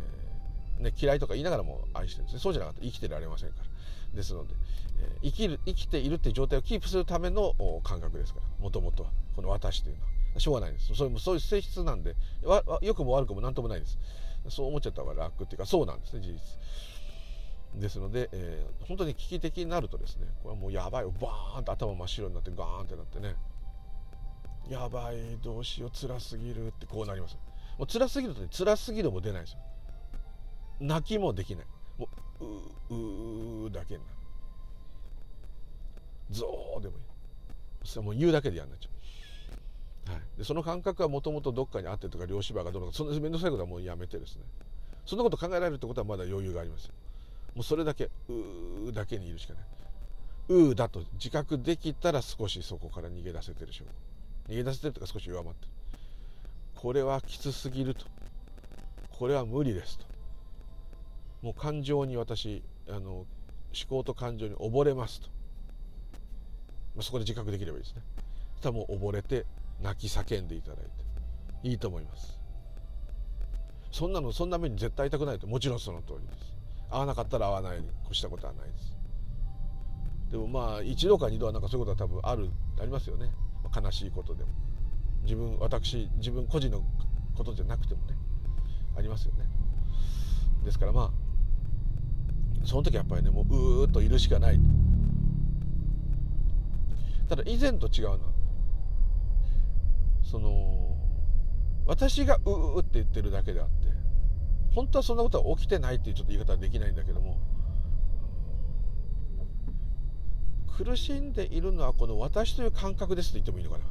[0.81, 2.41] ーね、嫌いとか言いながらも愛してるんですね。
[2.41, 4.17] そうじゃなかったら生きてられませんから。
[4.17, 4.55] ですので、
[4.99, 8.47] え生きる生きているっていう状態をキープするための感覚ですから。
[8.63, 9.11] もともとは。
[9.35, 10.12] この私というのは。
[10.39, 10.95] しょうがないです。
[10.95, 12.17] それもそういう性質なんで
[12.81, 13.99] 良くも悪くも何ともないです。
[14.49, 16.41] そう思っちゃった方が楽っていうかそうなんですね事実。
[17.81, 21.05] ですので、えー、本当に危機的になるとですねこれはもうやばい。
[21.05, 23.37] バーンと頭真っ白になってガーンってなってね。
[24.69, 27.37] やばいどうしよう辛すぎるってこうなります。
[27.79, 29.59] もう辛すぎるとね辛すぎるも出ないですよ。
[30.81, 31.67] 泣きもできない。
[31.99, 32.09] も
[32.91, 34.17] うううだけになる。
[36.31, 37.03] ゾーでもいい。
[37.85, 38.92] それもう言うだけでやんなっちゃう、
[40.37, 44.43] でその感覚はもともとどっかにあってとか両芝がどうのかそんな面倒くさいことはもうやめてですね。
[45.07, 46.91] そんなこと考えられるってことはまだ余裕があります
[47.55, 49.63] もうそれだけうーだけにいるしかない。
[50.49, 53.91] うーだと自覚できたら少しそこから逃げ出せてる証拠。
[54.49, 55.71] 逃げ出せてるとか少し弱まってる。
[56.75, 58.07] これはきつすぎると。
[59.11, 60.07] これは無理ですと。
[61.43, 63.27] もう感情に私あの思
[63.89, 65.29] 考と感情に溺れますと、
[66.95, 68.03] まあ、そこで自覚できればいいですね。
[68.71, 69.45] もう溺れて
[69.83, 70.85] 泣き叫んでいただい
[71.63, 72.39] ていいと思います。
[73.91, 76.55] そんなのそんな目に絶対痛くないともちろんその通りです。
[76.91, 78.97] 会わなかったら会わないに越したことはないです。
[80.31, 83.31] でもまあ一度か二度はなんかそういうことは多分あるありますよね、
[83.75, 84.51] 悲しいことでも。
[85.25, 86.83] 自分私自分個人の
[87.37, 88.17] ことじゃなくてもね
[88.97, 89.45] ありますよね。
[90.65, 91.13] ですからま
[92.63, 94.61] あその時やっぱりねもううーっといるしかない。
[97.29, 98.32] ただ以前と違うのは
[100.33, 100.97] その
[101.85, 103.73] 私がうーって言ってるだけであって
[104.75, 107.39] 本当はそんなことは起きてないっていうちょっと言い方はできないんだけども
[110.75, 113.85] 苦しんでいるのはこの私という感覚ですと言ってもいいのかな。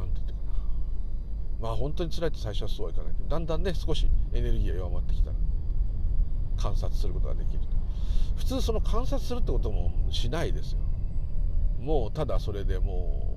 [0.00, 0.58] 何て言ってかな。
[1.58, 5.36] まあ本当に辛いって最初はそうはいかないけどだんだんね少しエネルギーが弱まってきたら
[6.58, 7.60] 観察することができる
[8.36, 10.80] 普通その観察するってこともしないですよ。
[11.80, 13.35] もうただそれでもう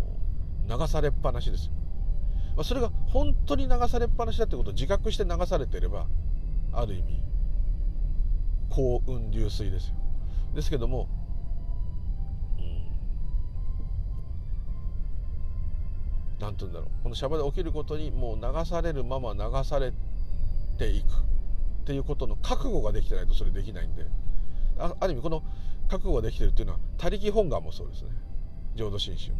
[0.69, 1.67] 流されっぱなしです。
[1.67, 1.73] よ、
[2.55, 6.07] まあ、それが本当に流されっぱなしだってことを自覚して流されてれば
[6.71, 7.21] ある意味
[8.69, 9.95] 幸運流水ですよ。
[10.53, 11.09] ですけども、
[12.59, 12.85] うん、
[16.39, 16.89] なんて言うんだろう。
[17.03, 19.91] このシャバで起きることにもう流されるまま流され
[20.77, 21.05] ていく。
[21.81, 24.05] っていうことの覚悟ができてないとそれできないんで
[24.77, 25.41] あある意味この
[25.87, 28.09] 覚悟ができてるっていうのは他力本願もそうですね。
[28.75, 29.31] 浄土真宗。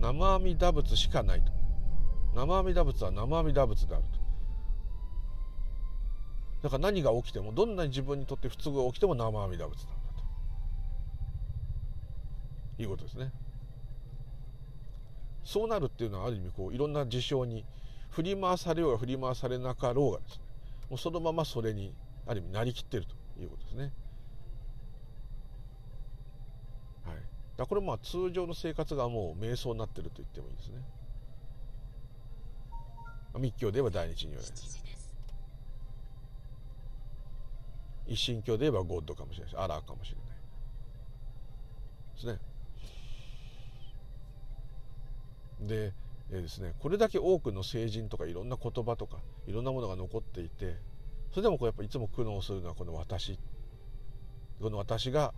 [0.00, 1.52] 生阿弥陀仏しかないと。
[2.34, 4.18] 生阿弥陀仏は生阿弥陀仏であると。
[6.62, 10.12] だから何が起きてもどんなに自分にとって不都合が起きても生阿弥陀仏なんだ
[12.76, 12.82] と。
[12.82, 13.32] いうことですね。
[15.44, 17.64] そうなるっていうのはある意味こういろんな事象に
[18.10, 20.42] 振り回されようが振り回されなかろうがですね。
[20.90, 21.94] もうそのままそれに
[22.26, 23.92] ある意味なりきってるということですね。
[27.04, 27.16] はい、
[27.58, 30.76] だこれまあ通常の生活がもう瞑想になってると言ってもいいですね。
[33.38, 34.52] 密教で言えば大日如来
[38.06, 40.26] 一神教で言えばゴッドかもしれないしアラーかもしれない
[42.14, 42.38] ですね。
[45.60, 45.92] で
[46.30, 49.16] えー、ですね、これだけ多くの聖人とかいろんな言葉とか
[49.46, 50.76] いろんなものが残っていて
[51.30, 53.38] それでもこうやっぱいつも苦悩するのはこの私
[54.60, 55.32] この私が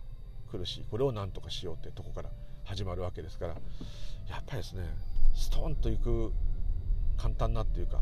[0.51, 2.29] 苦しいこれを何とかしようってとこから
[2.65, 3.59] 始まるわけですからや
[4.39, 4.83] っぱりですね
[5.33, 6.33] ストンといく
[7.17, 8.01] 簡単なっていうか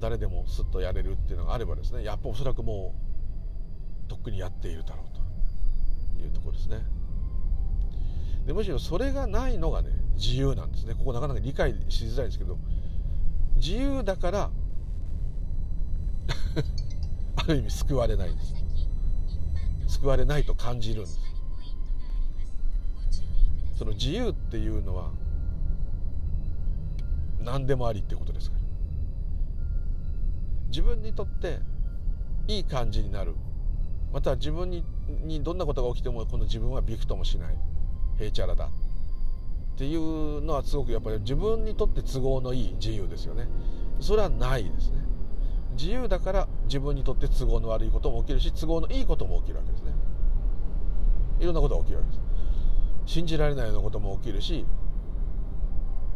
[0.00, 2.94] 誰でもスッとやれるっていうのがあればですねやっぱおそらくも
[4.06, 6.82] うとっくにやっているだろうというところですね。
[8.46, 12.58] でむしろそれがないのがね自由なんですねここなかなか理解しづらいんですけど
[13.56, 14.50] 自由だから
[17.36, 18.61] ある意味救われないんです
[19.92, 21.20] 救われないと感じるんです
[23.76, 25.10] その自由っていうのは
[27.40, 28.56] 何でもありってことですか？
[28.56, 28.62] ら
[30.68, 31.58] 自分にとって
[32.48, 33.34] いい感じになる。
[34.12, 34.84] また自分に
[35.24, 37.56] にどんなことが起きてもこの自分はびくともしない。
[38.20, 38.66] へいちゃらだ。
[38.66, 38.68] っ
[39.76, 43.48] ていうのはすごくやっぱり自分にとって都合のいい自由ですよね。
[44.00, 45.00] それはないですね。
[45.72, 49.92] 自由だから自分にとって都合の悪いことも起きるし都合のいいことも起きるわけですね。
[51.40, 52.20] いろんなことが起きるわけです。
[53.06, 54.64] 信じられないようなことも起きるし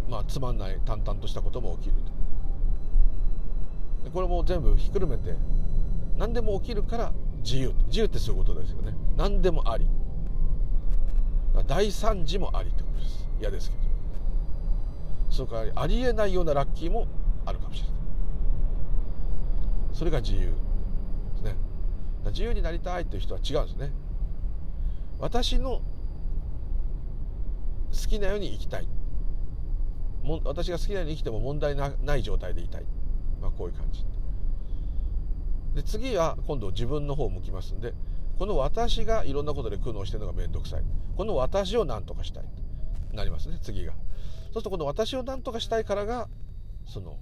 [0.09, 1.97] まあつまんない淡々としたことも起きる
[4.05, 4.11] と。
[4.11, 5.35] これも全部ひっくるめて
[6.17, 7.73] 何でも起きるから自由。
[7.87, 8.95] 自由ってそういうことですよね。
[9.17, 9.87] 何でもあり。
[11.67, 13.29] 大惨事もありってことです。
[13.41, 13.83] 嫌ですけど。
[15.31, 17.07] それからありえないようなラッキーも
[17.45, 17.96] あるかもしれない。
[19.97, 20.41] それが自由。
[20.41, 20.53] で
[21.39, 21.57] すね。
[22.27, 23.93] 自由になりたいという人は違うんですね。
[25.19, 25.83] 私の好
[28.07, 28.89] きなように生きたい。
[30.23, 32.85] も私が好きなように生きても問題ない状態でいたい、
[33.41, 34.05] まあ、こういう感じ。
[35.75, 37.93] で次は今度自分の方を向きますんで
[38.39, 40.83] この私がいろんなことで苦悩してるのが面倒くさい。
[41.17, 42.45] この私を何とかしたい。
[43.15, 43.95] なりますね次が。
[43.95, 46.29] そうするとこの私を何とかしたいからが
[46.87, 47.17] その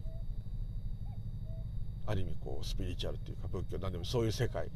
[2.07, 4.68] ある意味こうスピリチュアルっていうか仏教何でもそういう世界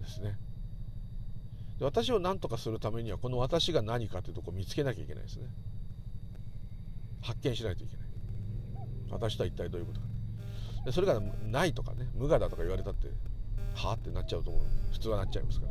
[0.00, 0.36] ですね。
[1.78, 5.46] で私を何とかするためにはこの私が何かというとこを見つけなきゃいけないですね。
[7.22, 8.06] 発見しないといけない。
[9.10, 10.06] 私とは一体どういうことか。
[10.86, 13.08] でそれがないとかね無我だとか言われたって
[13.74, 14.62] はあってなっちゃうと思う。
[14.92, 15.66] 普通はなっちゃいますか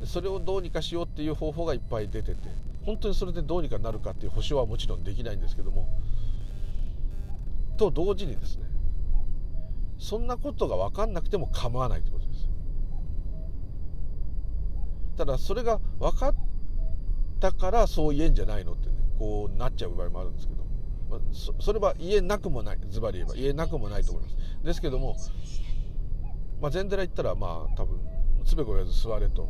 [0.00, 0.06] ら。
[0.06, 2.40] それをどうにかしようっていう方法がいっぱい出てて
[2.84, 5.88] 本当にそれでどうにかなるかっていう保証はもちろんできないんですけども
[7.76, 8.64] と同時にですね
[9.98, 12.50] そんなことが分かんなくても構わないってことです。
[15.16, 16.34] ただそれが分かっ
[17.40, 20.64] たからそう言えんじゃないのってねこうなっちゃう場合もあるんですけど、
[21.32, 24.36] そそれは言えなくもないズバリ言えば言えなくもないと思います。
[24.64, 25.16] ですけども、
[26.60, 28.00] まあ、禅寺行ったらまあ多分
[28.44, 29.48] つべこ言わず座れと。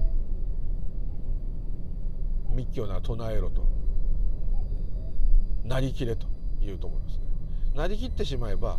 [2.55, 3.67] 密教なら唱えろと。
[5.65, 6.27] なりきれと
[6.61, 7.24] 言うと思います。
[7.75, 8.79] なりきってしまえば、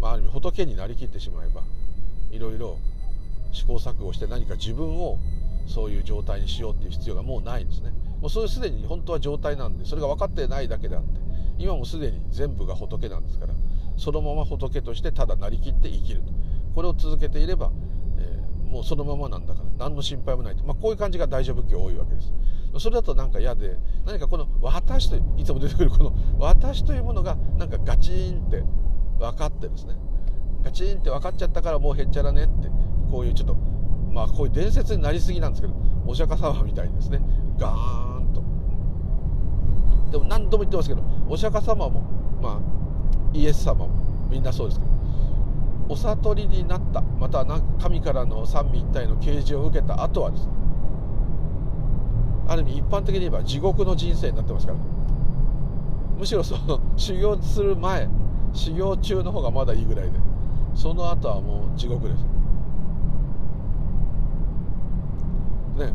[0.00, 1.62] まあ、ある意味仏になりきってしまえば
[2.30, 2.78] いろいろ
[3.52, 5.18] 試行錯誤して何か自分を
[5.66, 7.92] そういう状態にしようっていう必要がもうないんですね。
[8.20, 11.20] もうそれすでに本当は状態なんでそれが分かってないだけであって
[11.58, 13.54] 今もすでに全部が仏なんですから
[13.96, 16.32] そのまま仏としてただなりきって生きると。
[16.74, 17.70] これを続けていれば、
[18.18, 22.32] えー、もうそのままなんだから何の心配もないと、まあ、こういう感じが大乗仏教多いわけです。
[22.78, 28.62] それだとなんか嫌で何かこの「私」といつも出てくるこの「私」というものがなんかガチンって
[29.18, 29.96] 分かってですね。
[30.62, 32.70] ガチンって分かっちゃったからもうへっちゃらねって
[33.10, 33.54] こういうちょっと
[34.10, 35.74] まあこういう伝説になりすぎなんですけど
[36.06, 37.20] お釈迦様みたいにですね
[37.58, 38.42] ガーンと。
[40.12, 42.02] でも何度も言ってますけどお釈迦様も
[42.42, 42.58] まあ
[43.32, 43.88] イエス様も
[44.30, 44.90] みんなそうですけど
[45.88, 50.52] お悟りになったまたは神からの三位一体の啓示を受けた後はですね
[52.50, 54.78] ある意味一般的に言えば地獄の人生になってますから。
[56.18, 58.08] むしろその修行する前
[58.52, 60.18] 修行中の方がまだいいぐらいで。
[60.74, 62.22] その後はもう地獄です。
[65.78, 65.92] ね。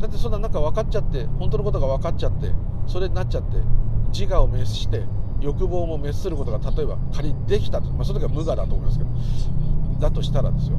[0.00, 2.52] だってそんななんか分かっちゃって本当のことが分かっちゃって
[2.86, 3.56] それになっちゃって
[4.12, 5.02] 自我を滅して
[5.40, 9.10] 欲望も滅することが例えば仮にできたと、まあ、その時は無我だと思いますけど。
[9.98, 10.76] だとしたらですよ。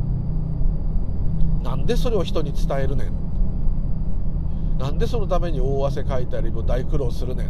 [1.65, 4.77] なんでそれを人に伝えるねん。
[4.77, 7.47] なんでそのために大汗かいたりも大苦労するねん。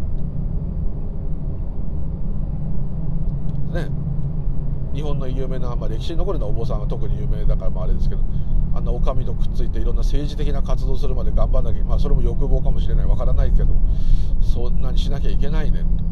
[3.73, 3.89] ね。
[4.93, 8.21] 日本の有名な、まあ、歴史に残るのはお坊さんが特に有名だからまああれですけど
[8.73, 13.05] あんなお上とくっついていろんな政治的な活動するまで頑張らなきゃまあそれも欲望かもしれない。
[13.05, 13.75] わからないけど
[14.41, 16.05] そんなにしなきゃいけないねんと。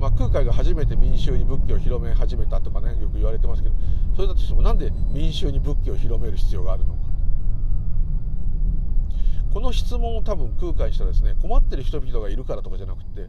[0.00, 3.74] まあ、空海が初めて民衆に仏教を広め始めたとかねよく言われてますけど
[4.20, 7.00] それだとしてもなんで民衆に仏教を広める必要があるのか
[9.54, 13.28] この質問を多分空海したらですね困ってる人々がいるからとかじゃなくて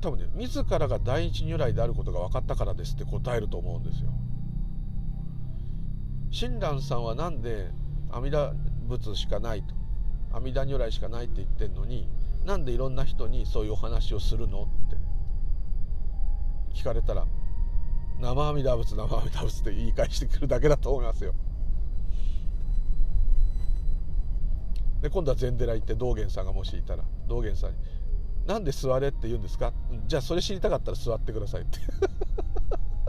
[0.00, 4.10] 多分ね自らが第一如来であることが分かったからですって答えると思うんですよ。
[6.32, 7.70] 親鸞さんはなんで
[8.10, 8.52] 阿弥陀
[8.88, 9.76] 仏しかないと
[10.32, 12.08] 阿弥陀如来しかないって言ってんのに
[12.44, 14.96] なんでいろんな人にそういうお話をするのって
[16.74, 17.28] 聞かれたら
[18.20, 21.34] 生阿弥陀仏生阿弥陀仏って言い返してくるだけだと思いますよ。
[25.00, 27.76] で今度は禅寺行って道元さんがもしいたら道元さんに
[28.46, 29.72] 「なんで座れって言うんですか?」
[30.08, 31.78] じゃあそれ知りたかったら座ってくださいって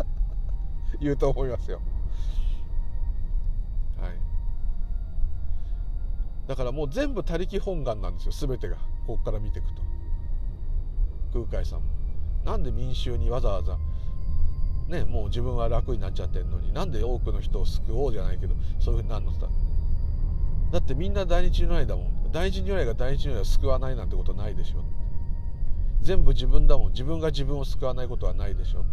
[1.01, 1.81] 言うと思いますよ。
[3.99, 4.13] はい
[6.47, 9.81] だからもう全部他力本願なんですよ全てがここから見ていくと
[11.45, 11.87] 空海さんも
[12.43, 13.77] なんで民衆にわざわざ
[14.89, 19.47] ねもう自分は楽になっちゃってんのになんで多くの人を救おうじゃないけどそういうふうになるのさ。
[20.71, 22.31] だってみんな大日如来だもん。
[22.31, 24.83] 大日如来が大日如来を救わないなんてことないでしょ。
[26.01, 26.91] 全部自分だもん。
[26.91, 28.85] 自分が自分を救わないことはないでしょ。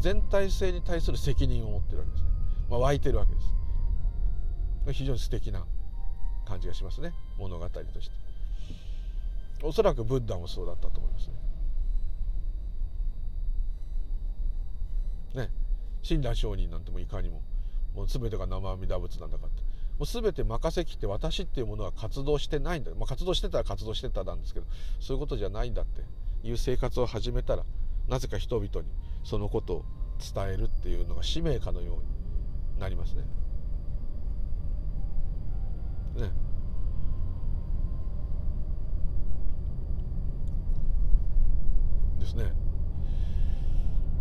[0.00, 2.30] 全体性に対する責任を持ってるわけですね、
[2.68, 3.46] まあ、湧いてるわけです。
[4.92, 5.64] 非常に素敵な
[6.46, 7.12] 感じがしますね。
[7.38, 8.32] 物語として。
[9.62, 11.34] おそらくブッダもそうだったと思いますね
[15.44, 15.50] ね
[16.02, 17.42] 親鸞上人なんてもいかにも。
[17.94, 19.62] もう全てが生阿弥陀仏なんだかって。
[19.98, 24.66] もう全て任せきって私っていうものは活動してないんだ、まあ、活動してたら活動してたなんですけど
[24.98, 26.02] そういうことじゃないんだって。
[26.44, 27.64] いう生活を始めたら
[28.08, 28.92] なぜか人々に
[29.24, 29.84] そのことを
[30.34, 33.22] 伝えるっていうのが使命かのようになりますね。
[36.16, 36.30] ね。
[42.18, 42.61] ですね。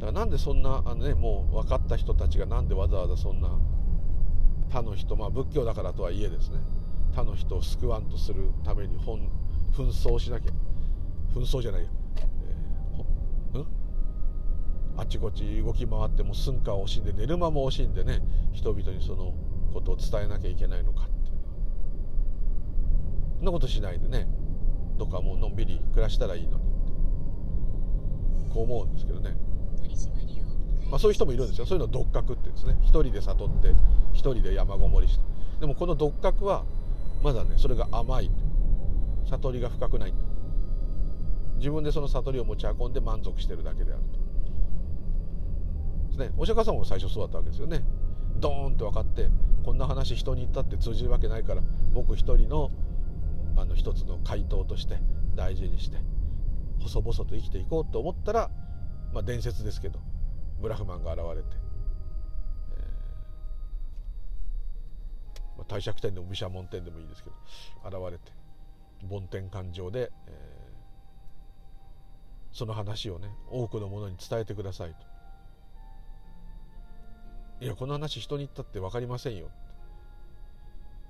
[0.02, 3.49] だからなんでそんなあの、ね、もう分かった人たちがなんでわざわざそんな
[4.72, 6.58] 他の人まあ仏教だからとはいえですね。
[7.14, 9.20] 他の人を救わんとするために紛
[9.76, 10.52] 争しなきゃ。
[11.36, 11.89] 紛争じゃないや、
[13.54, 13.66] えー、ん？
[14.97, 18.22] あっちこっち動き回っても寸暇を惜しんで寝る間も惜しんでね
[18.54, 19.36] 人々にその
[19.72, 21.36] ことを伝えなきゃいけないのかっていう
[23.38, 24.28] そんなことしないでね
[24.97, 26.64] どっかもうのんびり暮らしたらいいのに
[28.54, 29.51] こう思うんですけどね。
[30.92, 31.66] まあそういう人もいるんですよ。
[31.66, 32.78] そういうの独覚って言うんですね。
[32.82, 33.74] 一人で悟って
[34.12, 35.24] 一人で山ごもりして。
[35.62, 36.66] でもこの独覚は
[37.24, 38.30] まだねそれが甘い。
[39.30, 40.14] 悟りが深くない。
[41.58, 44.20] 自分でその悟りを持ち運んで満足してるだけであると。
[46.10, 46.34] ですね。
[46.38, 47.86] お釈迦様も最初そうだったわけですよね。
[48.38, 49.30] ドーンって分かって
[49.64, 51.62] こんな話人に言ったって通じるわけないから
[51.94, 52.72] 僕一人の
[53.56, 54.98] あの一つの回答として
[55.36, 55.98] 大事にして
[56.82, 58.50] 細々と生きていこうと思ったら、
[59.14, 60.00] まあ、伝説ですけど。
[60.62, 61.47] ブラフマンが現れて、
[62.72, 67.36] えーまあ、帝釈天でも毘沙門天でもいいですけど
[67.86, 68.32] 現れて
[69.09, 75.12] 梵天感情で、えー、その話をね多くの者に伝えてくださいと。
[77.66, 79.49] いやこの話人に言ったって分かりませんよ。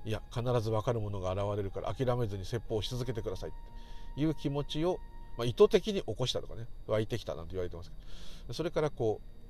[0.03, 3.59] いや必ず分かるものが現れるから諦めずに説法をし続けてくださいって。
[4.15, 4.99] いう気持ちを、
[5.37, 7.95] まあ、意図的に起こしたとかね湧いてきたなんて言われてますけ
[8.47, 8.53] ど。
[8.53, 9.40] それからこう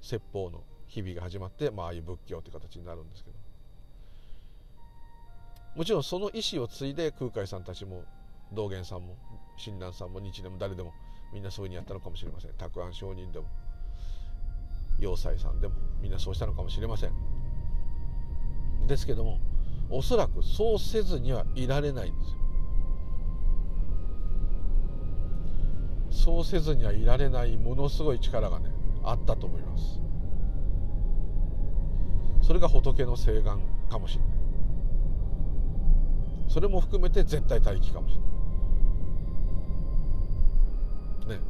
[0.00, 3.36] 説法の日々が始まって、まああいう仏教という形になるんですけど。
[5.76, 8.02] もちろんその意思を継いで空海さんたちも
[8.52, 9.16] 道元さんも
[9.56, 10.92] 親鸞さんも日でも誰でも
[11.32, 12.50] みんなそういうふうにやったのかもしれません。
[12.58, 13.46] 沢安上人でも
[14.98, 17.12] 要塞さんでもみんなそうしたのかもしれません。
[18.86, 19.38] ですけども
[19.90, 22.38] おそらくそうせずにはいられないんですよ。
[26.10, 28.72] そうせずにはいられないものすごい力がね
[29.04, 30.00] あったと思います。
[32.42, 34.32] それが仏の誓願かもしれない。
[36.48, 38.20] それも含めて絶対待機かもしれ
[41.28, 41.38] ない。
[41.38, 41.44] ね。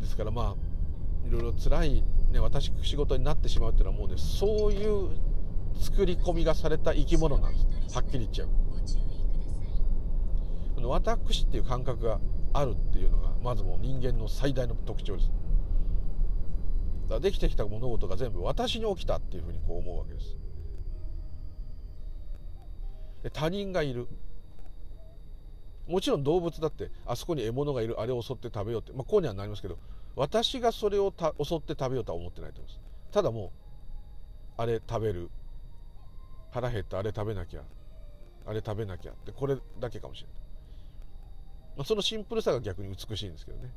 [0.00, 0.54] ですからまあ
[1.26, 5.10] いろいろ辛いね私仕事になってしまうっていうのはもうねそういう
[5.80, 7.94] 作り込みがされた生き物なんです。
[7.94, 8.48] はっきり言っちゃう。
[10.86, 12.20] 私っていう感覚が
[12.52, 15.30] あるっていうのがまずもう人間の最大の特徴です。
[17.04, 20.36] だからできてきた物事が全部私に起きたっていうふうにこう思うわけです。
[23.22, 24.06] で他人がいる。
[25.86, 29.78] もちろん動物だってあそこに獲物がいるあれを襲って食べようって、まあ、こうにはなりますけど
[30.16, 32.80] 私がそれをた襲って食べようとは思ってないと思います。
[33.10, 33.50] ただもう
[34.58, 35.30] あれ食べる。
[36.50, 36.98] 腹減った。
[36.98, 37.62] あれ食べなきゃ。
[38.46, 40.36] あれ食べなきゃってこれだけかもしれない、
[41.78, 43.70] ま、そのシンプルさが逆に美しいんですけどね。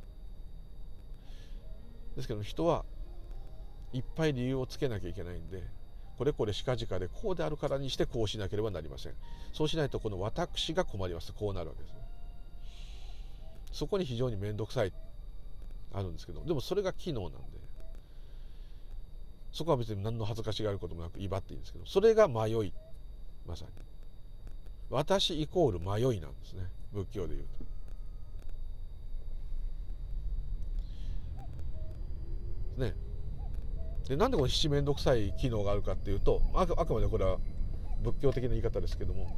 [2.16, 2.84] ですけど人は
[3.92, 5.62] いっぱい理由をつけなきゃいけないんで
[6.18, 9.14] これこれしかじかでこうであるからにしてこうしなければなりません。
[9.52, 11.32] そうしないとこの私が困ります。
[11.32, 11.98] こうなるわけですね。
[13.70, 14.92] そこに非常に面倒くさい
[15.94, 17.38] あるんですけどでもそれが機能なんで。
[19.52, 22.72] そこは別に何の恥ずかしがあることもなく威張っていいんですけどそれが迷い
[23.46, 23.70] まさに。
[24.90, 26.68] 私イコール迷いなんですね。
[26.92, 27.71] 仏教でいうと。
[32.76, 32.94] ね
[34.08, 37.38] でなんでこの七面倒くさい機能があるかっていうとあくあくまでこれは
[38.02, 39.36] 仏教的な言い方ですけども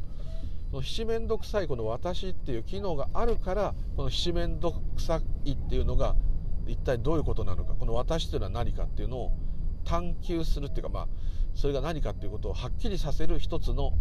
[0.70, 6.16] その七面倒くさいこの私っていう機能があるからこの七面倒くさいっていうのが
[6.66, 9.32] 一体どういうことなのかこの私というのは何かっていうのを
[9.84, 11.08] 探求するっていうかまあ
[11.54, 13.92] それが何かっていうことをはっきりさせる一つの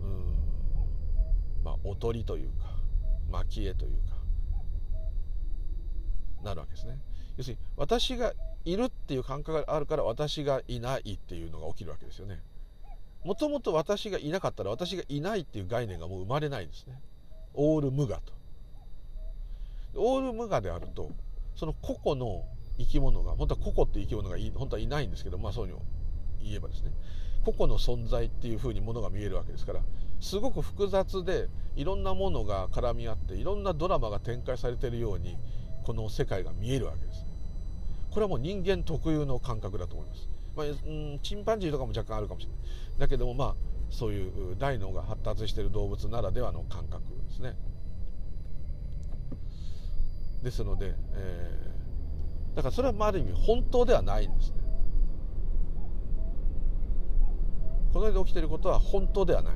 [0.00, 2.72] うんまあおとりというか
[3.30, 4.16] 蒔絵というか
[6.42, 6.98] なるわけですね。
[7.36, 8.32] 要するに私が
[8.64, 12.40] いるっていう感覚があるから私がいないっていうのが起きるわけですよね。
[13.24, 17.00] もともと私がいなかったら私がいないっていう概念がもう生まれないんですね。
[17.54, 18.32] オール無我と。
[19.94, 21.10] オール無我であると
[21.54, 22.44] その個々の
[22.78, 25.82] 生き物が本当は個々っていう生き物が本当はいないんですけどまあそういうの
[26.42, 26.90] 言えばですね
[27.44, 29.80] 個々の存在っていうふうにものが見えるわけですから
[30.20, 35.36] すごく複雑でいろんなものが絡み合っていろんなドラマが展開されているように
[35.84, 37.26] この世界が見えるわけです
[38.12, 43.00] これはもう人間特有の感覚だと思います、まあ、んチンパンジーとかも若干あるかもしれない。
[43.00, 43.54] だけどもまあ
[43.90, 47.56] そういう大脳が発達している動物ならではの感覚ですね。
[50.42, 54.56] ですので、えー、だからそれはある意味本当ではないんですね。
[57.94, 59.54] この世で起きていることは本当ではない。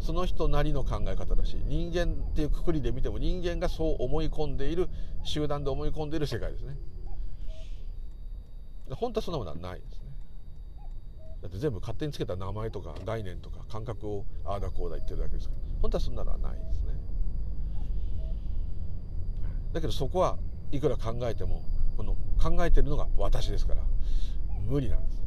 [0.00, 4.88] その人なりの考え方だし人間っていうくくりで見ても人間がそう思い込んでいる
[5.24, 6.76] 集団で思い込んでいる世界ですね。
[8.96, 10.08] 本当はそんなものはないですね。
[11.42, 15.60] だって全部勝手につけた名前とか概念とか感覚をああだこうだ言ってるだけですから。
[15.82, 16.86] 本当はそんなのはないですね。
[19.72, 20.38] だけどそこは
[20.72, 21.62] いくら考えても
[21.96, 23.82] この考えてるのが私ですから
[24.66, 25.22] 無理なんです。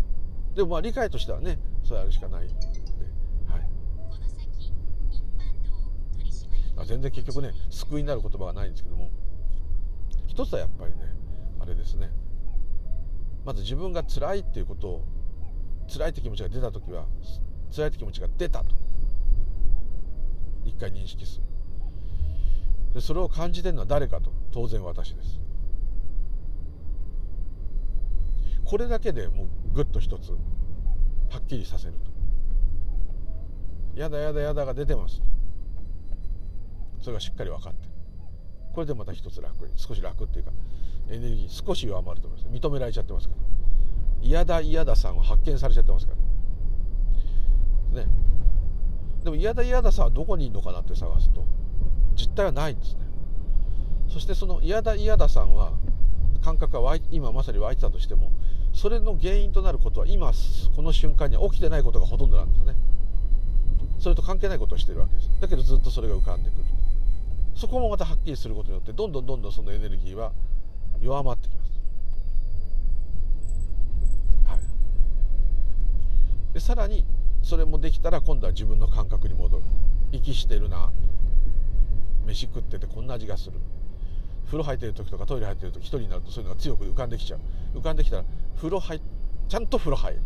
[0.55, 2.49] でもまあ理解としてはねそれあるしかない
[6.85, 9.11] 全然結局ね救いになる言葉がないんですけども。
[10.27, 10.99] 一つはやっぱりね
[11.59, 12.09] あれですね。
[13.45, 15.05] まず自分が辛いっていうことを
[15.91, 17.05] 辛いって気持ちが出た時は
[17.75, 18.75] 辛いって気持ちが出たと。
[20.63, 21.43] 一回認識する。
[22.93, 24.31] でそれを感じてるのは誰かと。
[24.51, 25.39] 当然私です。
[28.65, 30.37] これだけでもうぐっと一つは
[31.39, 32.11] っきりさせると。
[33.99, 35.21] やだやだやだが出てます。
[37.01, 37.89] それがしっかり分かって。
[38.73, 40.51] これでまた一つ楽に少し楽っていうか。
[41.09, 42.53] エネルギー少し弱まると思います。
[42.53, 43.41] 認められちゃってますから。
[44.21, 46.13] 嫌だ嫌ださんは発見されちゃってますか
[47.93, 48.03] ら。
[48.03, 48.07] ね。
[49.23, 51.45] でも嫌だ嫌ださんはどこにいるのかなって探すと
[52.15, 53.01] 実態はないんですね。
[54.09, 55.73] そしてその嫌だ嫌ださんは
[56.41, 58.31] 感覚が今まさに湧いてたとしても
[58.73, 60.31] それの原因となることは今
[60.75, 62.75] この瞬間には起きてないことがほとんどなんですね。
[63.99, 65.29] それと関係ないことをしてるわけです。
[65.39, 66.63] だけどずっとそれが浮かんでくる。
[67.55, 70.31] そこもまたはっきりすることによってどんどんどんどんそのエネルギーは
[71.01, 71.71] 弱まってきます、
[74.45, 74.57] は
[76.51, 77.05] い、でさらに
[77.43, 79.63] それもできたら今度は自分の感覚に戻る。
[80.11, 80.91] 息してるな。
[82.25, 83.59] 飯食っててこんな味がする。
[84.45, 87.39] 風呂入ってる時とかトイレ入ってる時一人になるとそういうのが強く浮かんできちゃう。
[87.79, 88.25] 浮かんできたら
[88.57, 89.01] 風呂入
[89.49, 90.19] ちゃんと風呂入る。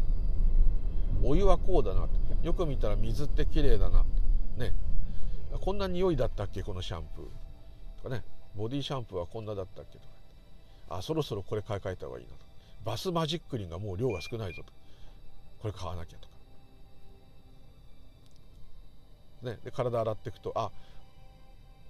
[1.23, 2.07] お湯はこうだな。
[2.43, 4.03] よく見たら水って綺麗だな。
[4.57, 4.73] ね。
[5.61, 8.03] こんな匂いだったっけこのシャンプー。
[8.03, 8.23] とかね。
[8.55, 10.14] ボディシャンプーはこんなだったっけとか。
[10.89, 12.37] あそろそろこれ買い替えた方がいいなと。
[12.83, 14.71] バスマジックリンがもう量が少ないぞと。
[15.59, 16.35] これ買わなきゃとか。
[19.43, 20.71] ねで体洗っていくとあ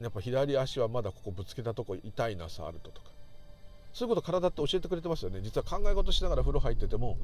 [0.02, 3.10] やっぱ左足はまだここぶつけたとこ痛いな触るととか。
[3.94, 5.40] そういうこと体って教えてくれてますよね。
[5.42, 7.18] 実は考え事しながら風呂入ってても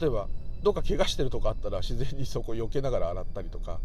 [0.00, 0.28] 例えば
[0.62, 3.80] どっか怪我してるとこあったら自然にそこ避けながら洗ったりとか。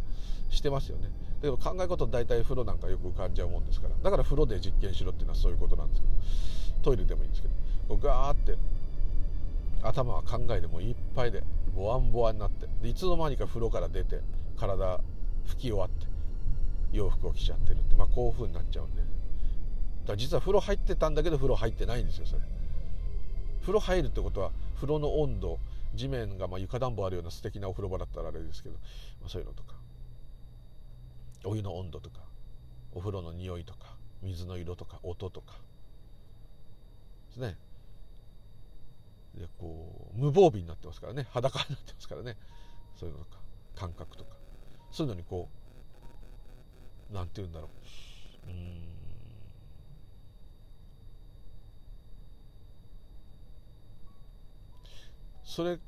[0.50, 1.10] してますよね。
[1.41, 3.95] だけど考え事大体風呂なんかよく浮かんじゃうもんですから。
[4.02, 6.14] だから風呂で実験しろっていうのはそういうことなんですけど。
[6.84, 7.54] トイレでもいいんですけど。
[7.88, 8.56] こうガーって
[9.82, 11.43] 頭は考えでもいっぱいで
[11.76, 14.22] ボワンボワンになっていつの間にか風呂から出て
[14.58, 15.00] 体
[15.48, 16.08] 拭き終わって
[16.91, 19.04] 洋服を着ちゃってるって、まあ、こういう風になっちゃうんで。
[20.06, 22.41] だ実は風呂入ってたんだけど風呂入ってないんですよそれ。
[23.62, 25.60] 風呂入るってことは風呂の温度
[25.93, 28.76] 地面がまあ床暖房あるような素敵なお風呂場だったらあれですけど、
[29.22, 29.76] まあ、そういうのとか。
[31.44, 32.22] お湯の温度とか
[32.94, 35.54] お風呂の匂いとか水の色とか音とか。
[37.28, 37.58] ですね。
[39.36, 41.28] でこう無防備になってますからね。
[41.32, 42.38] 裸になってますからね。
[42.96, 43.38] そういうのとか
[43.76, 44.36] 感覚とか。
[44.92, 45.50] そういうのにこ
[47.12, 47.70] う何て言うんだろ
[48.48, 48.50] う。
[48.50, 48.84] うん。
[55.44, 55.80] それ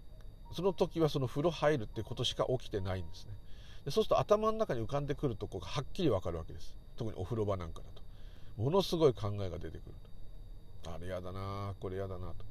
[0.52, 3.34] その時はその風呂入るってことしか起きてないんですね。
[3.90, 6.78] でそうすると頭の中に浮かんでくるとこがはっきり分かるわけです。
[6.96, 8.04] 特にお風呂場なんかだと。
[8.62, 9.96] ものすごい考えが出てくる
[10.84, 10.92] と。
[10.94, 12.46] あれやだなこれやだなと。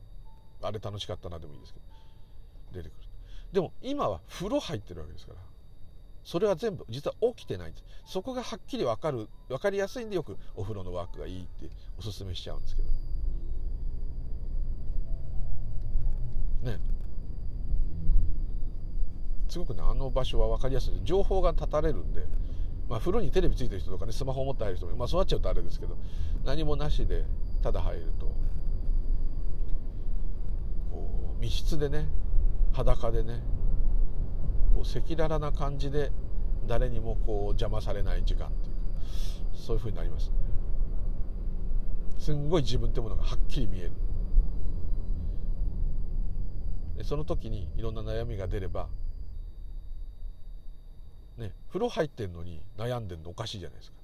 [0.62, 1.86] あれ楽しかったなでもいいですけど。
[2.72, 3.08] 出てくる
[3.52, 5.38] でも今は風呂入ってるわけですから。
[6.24, 7.84] それは全部実は起きてないんです。
[8.04, 12.88] そこがはっきり分かる分かりやすいんでよくお風呂のワークがいいっておすすめしちゃうんですけど。
[16.72, 16.97] ね。
[19.48, 21.00] すごくねあの場所は分かりやすい。
[21.04, 22.22] 情報が断たれるんで、
[22.88, 25.96] まあ、風呂にテレビついてる人とかねスマホ持って入る人も、まあ、そうなっちゃうとあれですけど
[26.44, 27.24] 何もなしで
[27.62, 28.26] ただ入ると
[30.90, 32.08] こう密室でね
[32.72, 33.40] 裸でね
[34.74, 36.12] こう赤裸々な感じで
[36.66, 38.74] 誰にもこう邪魔されない時間っていう
[39.54, 40.36] そういうふうになりますね。
[42.18, 43.92] すんごい自分ってものがはっきり見える。
[46.96, 48.88] でその時にいろんな悩みが出れば
[51.38, 53.96] ね風呂入ってんのに悩んでんのおかしいじゃないですか。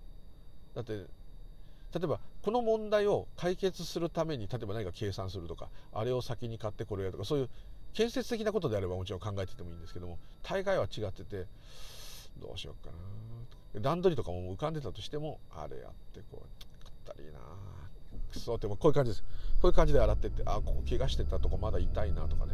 [0.76, 1.06] だって例
[2.02, 7.48] えばこの問題を解決するために例えば何か計算するとかあれを先に買ってこれやとかそういう
[7.92, 11.46] 建設的なことであればもちろん考えててもいいんですけども大概は違ってて
[12.40, 12.90] どうしようか
[13.74, 17.38] な段取りとかも浮かんでたとしてもあれやってこうかったりな。
[18.34, 19.22] くそってこういう感じです。
[19.22, 19.28] こ
[19.64, 22.52] ういう感じで洗ってってあここ怪我してたとこまだ痛いなとかね。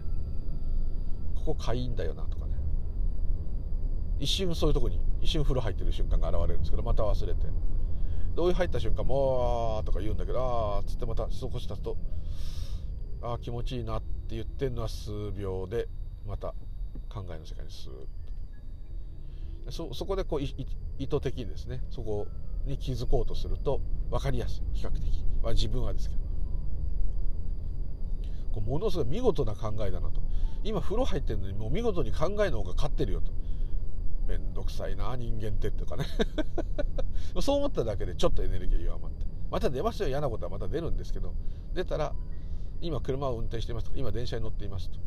[1.35, 2.50] ここかいいんだよなとかね。
[4.21, 7.41] 一瞬そういうとこに一瞬風呂入ってる瞬間が現れるんですけどまた忘れて。
[8.37, 11.97] でお湯入った瞬間もうとか言うんだけどああっつってまた少し経つと
[13.23, 15.89] ああ気持ちいいなって言ってるのは数秒で
[16.29, 16.55] また
[17.09, 17.95] 考えの世界にスーッ
[19.67, 19.73] と。
[19.73, 20.55] そそこでこう意
[21.07, 22.29] 図的にですねそこ
[22.67, 24.63] に気づこうとすると分かりやすい。
[24.75, 25.03] 比較的、
[25.43, 26.21] まあ、自分はですけど。
[28.53, 30.21] こうものすごい見事な考えだなと。
[30.63, 33.33] 今風呂入ってるのにもう見事に考えの方が勝ってるよと。
[34.31, 36.07] めんどくさいな人間ってっていうかね
[37.43, 39.27] そう思っただけでちょっとエネルギー弱まって。
[39.51, 41.35] また出ますよ嫌なことはまた出るんですけど。
[41.75, 42.15] 出たら
[42.81, 44.99] 今車を運転していますとか今電車に乗っていますと。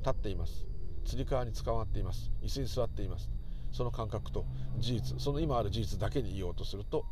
[0.00, 0.66] 立っています。
[1.04, 2.30] つり革に捕まっています。
[2.42, 3.30] 椅子に座っています。
[3.72, 4.46] その感覚と
[4.78, 5.20] 事実。
[5.20, 7.04] その今ある事実だけに言おうとすると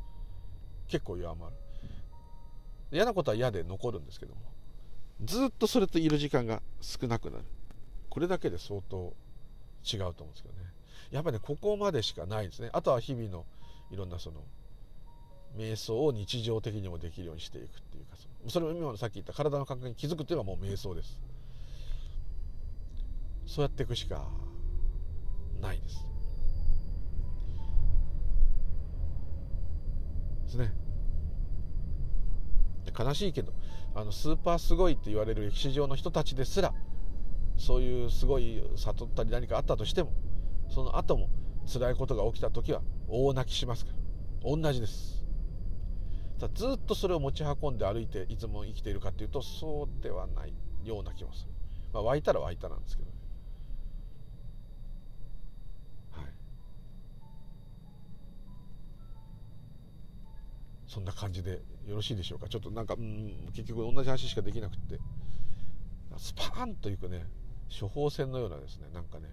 [0.88, 1.56] 結構弱まる。
[2.92, 4.40] 嫌なことは嫌で残るんですけども。
[5.22, 7.44] ずっとそれといる時間が少なくなる。
[8.08, 9.14] これだけで相当
[9.84, 10.69] 違うと思うんですけどね。
[11.10, 12.70] やっぱりねここまでしかないですね。
[12.72, 13.44] あとは日々の
[13.90, 14.42] いろんなその
[15.56, 18.16] 瞑想を日常的にもできるようにしていくっていうか
[18.48, 21.20] それも今のさっき言った体の感覚に気づくっていうのはもう瞑想です。
[23.46, 24.28] そうやっていくしか
[25.60, 26.06] ないです。
[30.44, 30.72] ですね。
[32.96, 33.52] 悲しいけど
[33.94, 36.72] あのスーパーすごいって言われる歴史上の人たちですら
[37.56, 40.12] そういうすごい悟ったり何かあったとしても
[40.70, 41.28] その後も
[41.66, 44.56] 辛いことが起きた時は大泣きしますから。
[44.56, 45.24] 同じです。
[46.54, 50.54] ずっとそれを持ち運んで歩いていつも生きているかっていうとそうではない。
[50.82, 51.44] ような気もす。
[51.44, 51.52] る、
[51.92, 53.16] まあ、湧いたら湧いたなんですけどね。
[56.12, 56.24] はい。
[60.86, 62.48] そんな感じでよろしいでしょうか？
[62.48, 64.98] ちょっとなんかうん結局同じ話しかできなくって。
[66.16, 67.26] スパーンといくね
[67.78, 69.28] 処方箋のようなですねなんかね。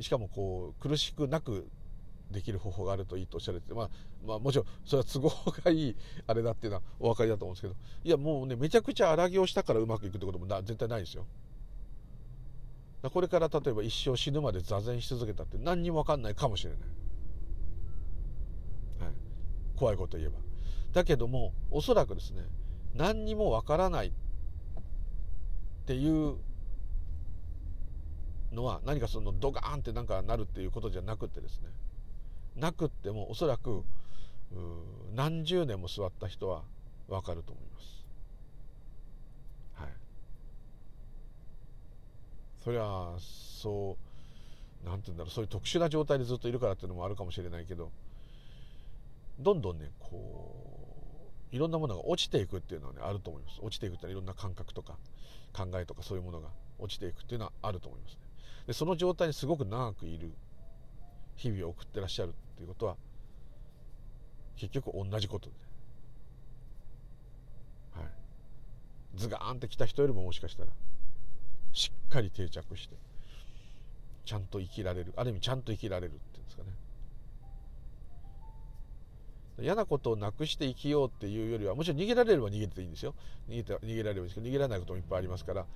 [0.00, 1.68] しかもこう苦しくなく
[2.30, 3.90] できる方法があるといいとおっしゃられて、まあ、
[4.24, 5.30] まあもちろんそれは都合
[5.64, 7.74] がいいあれだっていうのはお分かりだと思うんですけど
[8.04, 11.26] いやもうねめちゃくちゃ荒行したからうまくいくってこともな絶対ないですよ。
[13.02, 16.80] これから例えば一生死ぬまで座禅し続けたって何にも分かんないかもしれない。
[19.06, 19.14] はい、
[19.74, 20.38] 怖いこと言えば。
[20.92, 22.42] だけどもおそらくですね
[22.94, 24.12] 何にも分からないっ
[25.86, 26.36] ていう
[28.52, 31.68] のは何かそのドガーンってなんかなるっていうことじゃなくてですね。
[32.56, 33.84] なくってもおそらく
[35.14, 36.62] 何十年も座った人は
[37.08, 38.06] 分かると思います。
[39.74, 39.88] はい、
[42.62, 43.96] それはそ
[44.84, 47.90] う何て言うんだろうそういう特殊な状態でずっといるからっていうのもあるかもしれないけど
[49.38, 53.60] どんどんねこういろんなものが落ちていくっていうのはねあると思います。
[53.62, 54.96] 落ちていくってのはいろんな感覚とか
[55.52, 56.48] 考えとかそういうものが
[56.78, 58.18] 落ちていくっていうのはあると思いますね。
[58.70, 60.30] でその状態にすごく長くいる
[61.34, 62.94] 日々を送ってらっしゃるっていうことは
[64.56, 65.56] 結局同じことで、
[67.96, 68.08] はい、
[69.16, 70.70] ズガーンって来た人よりももしかしたら
[71.72, 72.94] しっかり定着して
[74.24, 76.68] ちゃんと生きられるある意味ちゃんと生きられるっていうんですかね。
[79.58, 83.16] 嫌なことをなくして生きようっていうよりはもちろん逃げられれば逃げていいんですよ。
[83.48, 85.66] 逃げて逃げられればいいんですけど逃げられないこともいっぱいありますから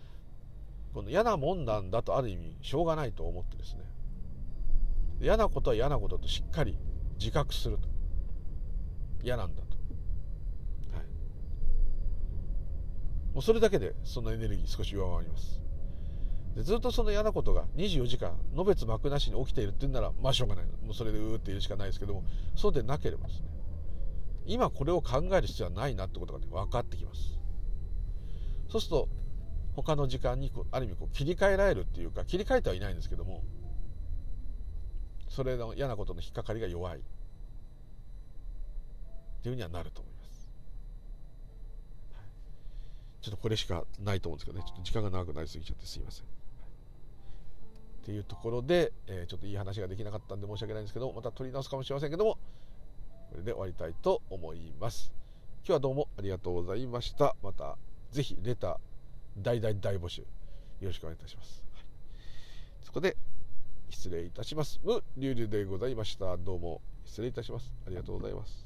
[0.95, 3.83] この嫌なもんなんだとある意味しょうがないと思ってですね。
[5.21, 6.79] 嫌なことは嫌なこととしっかり
[7.19, 7.89] 自覚すると。
[9.25, 9.69] 嫌なんだと、
[10.95, 11.05] はい、
[13.33, 15.61] もうそれだけでそのエネルギー少し弱まります。
[16.55, 20.67] でずっとその嫌なことが24時間のべつ幕なしに起きているって言うならまあしょうがない。
[20.85, 22.23] もうそれでうーって言うしかないですけども
[22.55, 23.49] そうでなければですね。
[24.47, 27.41] 今これを考える必要はないなってことが、ね、分かってきます。
[28.69, 29.09] そうすると
[29.75, 33.43] 他の時間にこうある意味こう切り替えられるっていうか切り替えてはいないんですけども
[35.29, 36.99] それの嫌なことの引っかかりが弱い。
[36.99, 37.01] っ
[39.45, 40.49] ていうふうにはなると思います、
[42.15, 42.25] はい、
[43.23, 44.65] ちょっとこれしかないと思うんですけどね。
[44.67, 46.35] ちょっと時間が長くなりすぎちゃってすいません、はい、
[48.05, 52.39] っていうところで、えー、ちょっといい話ができなかったんで申し訳ないんですけどまた取り直すかもしれませんけども
[53.33, 55.13] これで終わりたいと思います。
[55.59, 57.37] 今日はどうもありがとうございました。
[57.43, 57.77] また
[58.13, 58.77] ぜひレター
[59.37, 60.27] 大大大募集よ
[60.83, 61.85] ろしくお願いいたします、はい、
[62.83, 63.17] そこで
[63.91, 64.81] 失礼いたします。
[64.85, 66.37] のりゅうりゅうでございました。
[66.37, 67.73] どうも失礼いたします。
[67.87, 68.64] ありがとうございます。